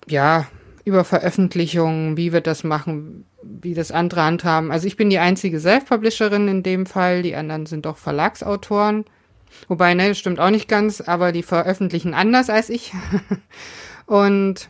Ja, 0.08 0.47
über 0.84 1.04
Veröffentlichungen, 1.04 2.17
wie 2.17 2.34
wir 2.34 2.41
das 2.41 2.63
machen, 2.63 3.25
wie 3.43 3.73
das 3.73 3.91
andere 3.91 4.23
handhaben. 4.23 4.71
Also 4.71 4.88
ich 4.88 4.97
bin 4.97 5.10
die 5.10 5.19
einzige 5.19 5.60
Self-Publisherin 5.60 6.47
in 6.47 6.63
dem 6.63 6.86
Fall, 6.86 7.21
die 7.21 7.36
anderen 7.36 7.65
sind 7.65 7.86
doch 7.86 7.97
Verlagsautoren. 7.97 9.06
Wobei, 9.67 9.93
ne, 9.93 10.13
stimmt 10.15 10.39
auch 10.39 10.52
nicht 10.52 10.67
ganz, 10.67 11.02
aber 11.02 11.32
die 11.32 11.43
veröffentlichen 11.43 12.13
anders 12.13 12.49
als 12.49 12.69
ich. 12.69 12.93
Und 14.06 14.69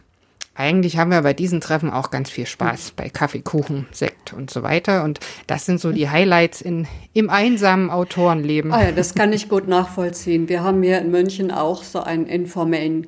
eigentlich 0.59 0.97
haben 0.97 1.11
wir 1.11 1.21
bei 1.21 1.33
diesen 1.33 1.61
Treffen 1.61 1.89
auch 1.89 2.11
ganz 2.11 2.29
viel 2.29 2.45
Spaß 2.45 2.91
bei 2.97 3.07
Kaffee, 3.07 3.39
Kuchen, 3.39 3.87
Sekt 3.91 4.33
und 4.33 4.51
so 4.51 4.61
weiter. 4.61 5.05
Und 5.05 5.21
das 5.47 5.65
sind 5.65 5.79
so 5.79 5.93
die 5.93 6.09
Highlights 6.09 6.59
in, 6.59 6.85
im 7.13 7.29
einsamen 7.29 7.89
Autorenleben. 7.89 8.73
Ah 8.73 8.83
ja, 8.83 8.91
das 8.91 9.15
kann 9.15 9.31
ich 9.31 9.47
gut 9.47 9.69
nachvollziehen. 9.69 10.49
Wir 10.49 10.61
haben 10.61 10.83
hier 10.83 10.99
in 10.99 11.11
München 11.11 11.51
auch 11.51 11.83
so 11.83 12.01
einen 12.01 12.25
informellen, 12.25 13.07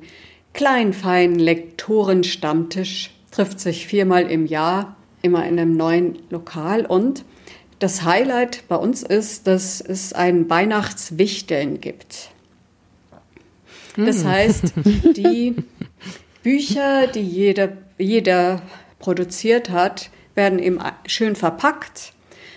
kleinen, 0.54 0.94
feinen 0.94 1.38
Lektorenstammtisch. 1.38 3.10
Trifft 3.30 3.60
sich 3.60 3.86
viermal 3.86 4.30
im 4.30 4.46
Jahr, 4.46 4.96
immer 5.22 5.46
in 5.46 5.58
einem 5.58 5.76
neuen 5.76 6.18
Lokal. 6.30 6.86
Und 6.86 7.24
das 7.78 8.04
Highlight 8.04 8.64
bei 8.68 8.76
uns 8.76 9.02
ist, 9.02 9.46
dass 9.46 9.80
es 9.80 10.12
ein 10.12 10.48
Weihnachtswichteln 10.50 11.80
gibt. 11.80 12.30
Das 13.96 14.22
hm. 14.22 14.28
heißt, 14.28 14.72
die 15.16 15.56
Bücher, 16.42 17.06
die 17.06 17.22
jeder, 17.22 17.76
jeder 17.98 18.62
produziert 18.98 19.70
hat, 19.70 20.10
werden 20.34 20.58
eben 20.58 20.78
schön 21.06 21.36
verpackt 21.36 22.14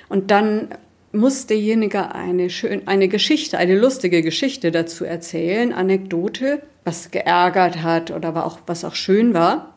und 0.09 0.31
dann 0.31 0.69
muss 1.11 1.47
derjenige 1.47 2.13
eine, 2.13 2.49
schön, 2.49 2.87
eine 2.87 3.07
Geschichte, 3.07 3.57
eine 3.57 3.77
lustige 3.77 4.21
Geschichte 4.21 4.71
dazu 4.71 5.05
erzählen, 5.05 5.73
Anekdote, 5.73 6.61
was 6.83 7.11
geärgert 7.11 7.81
hat 7.81 8.11
oder 8.11 8.45
auch, 8.45 8.59
was 8.67 8.83
auch 8.85 8.95
schön 8.95 9.33
war. 9.33 9.74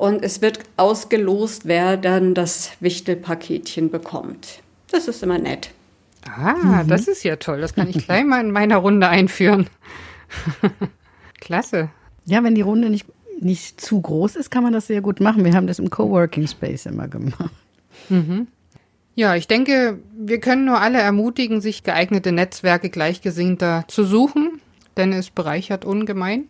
Und 0.00 0.24
es 0.24 0.40
wird 0.40 0.60
ausgelost, 0.78 1.66
wer 1.66 1.98
dann 1.98 2.32
das 2.32 2.70
Wichtelpaketchen 2.80 3.90
bekommt. 3.90 4.62
Das 4.90 5.08
ist 5.08 5.22
immer 5.22 5.36
nett. 5.36 5.72
Ah, 6.24 6.84
mhm. 6.84 6.88
das 6.88 7.06
ist 7.06 7.22
ja 7.22 7.36
toll. 7.36 7.60
Das 7.60 7.74
kann 7.74 7.90
ich 7.90 8.06
gleich 8.06 8.24
mal 8.24 8.40
in 8.40 8.50
meiner 8.50 8.78
Runde 8.78 9.08
einführen. 9.08 9.68
Klasse. 11.40 11.90
Ja, 12.24 12.42
wenn 12.42 12.54
die 12.54 12.62
Runde 12.62 12.88
nicht, 12.88 13.04
nicht 13.42 13.78
zu 13.78 14.00
groß 14.00 14.36
ist, 14.36 14.50
kann 14.50 14.62
man 14.62 14.72
das 14.72 14.86
sehr 14.86 15.02
gut 15.02 15.20
machen. 15.20 15.44
Wir 15.44 15.52
haben 15.52 15.66
das 15.66 15.78
im 15.78 15.90
Coworking 15.90 16.46
Space 16.46 16.86
immer 16.86 17.06
gemacht. 17.06 17.52
Mhm. 18.08 18.46
Ja, 19.16 19.34
ich 19.36 19.48
denke, 19.48 19.98
wir 20.16 20.40
können 20.40 20.64
nur 20.64 20.80
alle 20.80 20.98
ermutigen, 20.98 21.60
sich 21.60 21.82
geeignete 21.82 22.32
Netzwerke 22.32 22.88
Gleichgesinnter 22.88 23.84
zu 23.86 24.04
suchen, 24.04 24.62
denn 24.96 25.12
es 25.12 25.28
bereichert 25.28 25.84
ungemein, 25.84 26.44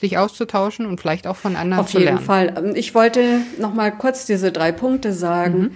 sich 0.00 0.18
auszutauschen 0.18 0.86
und 0.86 1.00
vielleicht 1.00 1.26
auch 1.26 1.36
von 1.36 1.56
anderen 1.56 1.80
Auf 1.80 1.90
zu 1.90 1.98
lernen. 1.98 2.18
Auf 2.18 2.22
jeden 2.22 2.54
Fall. 2.54 2.64
Ähm, 2.64 2.76
ich 2.76 2.94
wollte 2.94 3.40
noch 3.58 3.74
mal 3.74 3.90
kurz 3.90 4.26
diese 4.26 4.52
drei 4.52 4.72
Punkte 4.72 5.12
sagen, 5.12 5.58
mhm. 5.58 5.70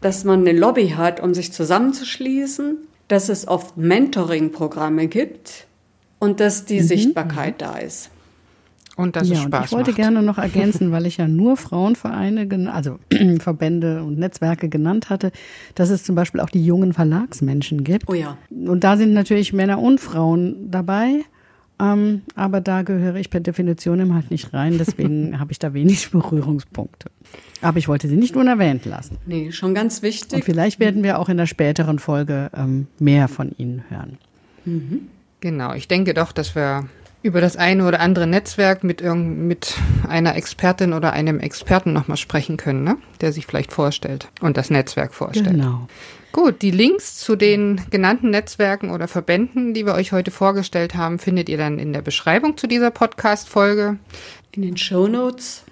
dass 0.00 0.24
man 0.24 0.40
eine 0.40 0.58
Lobby 0.58 0.90
hat, 0.90 1.20
um 1.20 1.34
sich 1.34 1.52
zusammenzuschließen, 1.52 2.78
dass 3.08 3.28
es 3.28 3.48
oft 3.48 3.76
Mentoring-Programme 3.76 5.06
gibt 5.06 5.66
und 6.18 6.40
dass 6.40 6.64
die 6.64 6.80
mhm. 6.80 6.84
Sichtbarkeit 6.84 7.60
da 7.60 7.76
ist. 7.76 8.10
Und 8.96 9.16
dass 9.16 9.28
ja, 9.28 9.36
es 9.36 9.42
Spaß 9.42 9.66
ich 9.66 9.72
wollte 9.72 9.90
macht. 9.90 9.96
gerne 9.96 10.22
noch 10.22 10.38
ergänzen, 10.38 10.92
weil 10.92 11.06
ich 11.06 11.16
ja 11.16 11.26
nur 11.26 11.56
Frauenvereine, 11.56 12.72
also 12.72 12.98
Verbände 13.40 14.02
und 14.02 14.18
Netzwerke 14.18 14.68
genannt 14.68 15.10
hatte, 15.10 15.32
dass 15.74 15.90
es 15.90 16.04
zum 16.04 16.14
Beispiel 16.14 16.40
auch 16.40 16.50
die 16.50 16.64
jungen 16.64 16.92
Verlagsmenschen 16.92 17.84
gibt. 17.84 18.08
Oh 18.08 18.14
ja. 18.14 18.36
Und 18.50 18.84
da 18.84 18.96
sind 18.96 19.14
natürlich 19.14 19.52
Männer 19.52 19.78
und 19.78 19.98
Frauen 19.98 20.70
dabei. 20.70 21.24
Ähm, 21.82 22.22
aber 22.36 22.60
da 22.60 22.82
gehöre 22.82 23.16
ich 23.16 23.28
per 23.28 23.40
Definition 23.40 24.14
halt 24.14 24.30
nicht 24.30 24.54
rein, 24.54 24.78
deswegen 24.78 25.38
habe 25.40 25.50
ich 25.50 25.58
da 25.58 25.74
wenig 25.74 26.10
Berührungspunkte. 26.12 27.10
Aber 27.60 27.78
ich 27.78 27.88
wollte 27.88 28.08
sie 28.08 28.16
nicht 28.16 28.36
unerwähnt 28.36 28.84
lassen. 28.84 29.18
Nee, 29.26 29.50
schon 29.50 29.74
ganz 29.74 30.02
wichtig. 30.02 30.34
Und 30.34 30.44
vielleicht 30.44 30.78
werden 30.78 31.02
wir 31.02 31.18
auch 31.18 31.28
in 31.28 31.36
der 31.36 31.46
späteren 31.46 31.98
Folge 31.98 32.50
ähm, 32.54 32.86
mehr 33.00 33.26
von 33.26 33.52
Ihnen 33.56 33.82
hören. 33.88 34.18
Mhm. 34.64 35.08
Genau, 35.40 35.74
ich 35.74 35.88
denke 35.88 36.14
doch, 36.14 36.30
dass 36.30 36.54
wir 36.54 36.88
über 37.22 37.40
das 37.40 37.56
eine 37.56 37.86
oder 37.86 38.00
andere 38.00 38.26
Netzwerk 38.26 38.84
mit, 38.84 39.02
mit 39.02 39.76
einer 40.08 40.36
Expertin 40.36 40.92
oder 40.92 41.12
einem 41.12 41.40
Experten 41.40 41.92
nochmal 41.92 42.16
sprechen 42.16 42.56
können, 42.56 42.84
ne? 42.84 42.96
der 43.20 43.32
sich 43.32 43.46
vielleicht 43.46 43.72
vorstellt 43.72 44.28
und 44.40 44.56
das 44.56 44.70
Netzwerk 44.70 45.14
vorstellt. 45.14 45.50
Genau. 45.50 45.88
Gut, 46.32 46.62
die 46.62 46.70
Links 46.70 47.18
zu 47.18 47.36
den 47.36 47.82
genannten 47.90 48.30
Netzwerken 48.30 48.90
oder 48.90 49.06
Verbänden, 49.06 49.74
die 49.74 49.84
wir 49.84 49.92
euch 49.92 50.12
heute 50.12 50.30
vorgestellt 50.30 50.94
haben, 50.94 51.18
findet 51.18 51.50
ihr 51.50 51.58
dann 51.58 51.78
in 51.78 51.92
der 51.92 52.00
Beschreibung 52.00 52.56
zu 52.56 52.66
dieser 52.66 52.90
Podcast-Folge. 52.90 53.98
In 54.52 54.62
den 54.62 54.78
Show 54.78 55.08
Notes. 55.08 55.64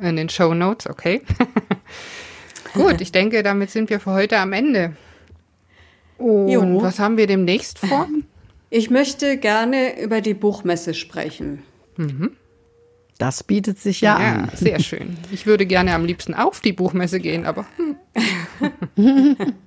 In 0.00 0.14
den 0.14 0.28
Show 0.28 0.54
Notes, 0.54 0.88
okay. 0.88 1.22
Gut, 2.74 3.00
ich 3.00 3.10
denke, 3.10 3.42
damit 3.42 3.70
sind 3.70 3.90
wir 3.90 3.98
für 3.98 4.12
heute 4.12 4.38
am 4.38 4.52
Ende. 4.52 4.96
Und 6.18 6.48
jo. 6.48 6.82
was 6.82 7.00
haben 7.00 7.16
wir 7.16 7.26
demnächst 7.26 7.78
vor? 7.78 8.08
Ich 8.68 8.90
möchte 8.90 9.36
gerne 9.36 10.02
über 10.02 10.20
die 10.20 10.34
Buchmesse 10.34 10.92
sprechen. 10.92 11.62
Mhm. 11.96 12.32
Das 13.16 13.44
bietet 13.44 13.78
sich 13.78 14.00
ja, 14.00 14.20
ja 14.20 14.32
an. 14.32 14.50
Sehr 14.54 14.80
schön. 14.80 15.16
Ich 15.30 15.46
würde 15.46 15.66
gerne 15.66 15.94
am 15.94 16.04
liebsten 16.04 16.34
auf 16.34 16.60
die 16.60 16.72
Buchmesse 16.72 17.20
gehen, 17.20 17.46
aber. 17.46 17.64
Hm. 18.96 19.36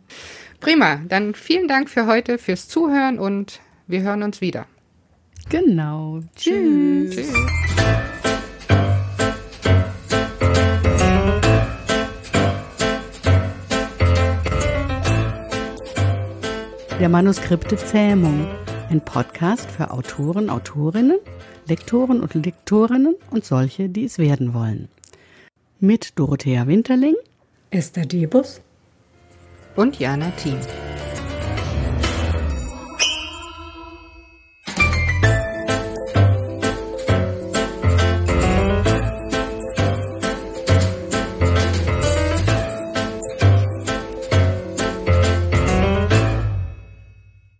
Prima. 0.60 1.02
Dann 1.08 1.36
vielen 1.36 1.68
Dank 1.68 1.90
für 1.90 2.06
heute, 2.06 2.38
fürs 2.38 2.68
Zuhören 2.68 3.20
und 3.20 3.62
wir 3.88 4.02
hören 4.02 4.24
uns 4.24 4.42
wieder. 4.42 4.66
Genau. 5.50 6.20
Tschüss. 6.36 7.16
Tschüss. 7.16 7.34
Der 17.00 17.08
Manuskripte 17.08 17.78
Zähmung 17.78 18.46
ein 18.90 19.02
Podcast 19.02 19.70
für 19.70 19.92
Autoren, 19.92 20.50
Autorinnen, 20.50 21.20
Lektoren 21.68 22.22
und 22.22 22.34
Lektorinnen 22.34 23.16
und 23.30 23.46
solche, 23.46 23.88
die 23.88 24.06
es 24.06 24.18
werden 24.18 24.54
wollen. 24.54 24.90
Mit 25.80 26.18
Dorothea 26.18 26.68
Winterling, 26.68 27.16
Esther 27.70 28.06
Debus 28.06 28.62
und 29.80 29.98
Jana 29.98 30.30
Thiem. 30.32 30.60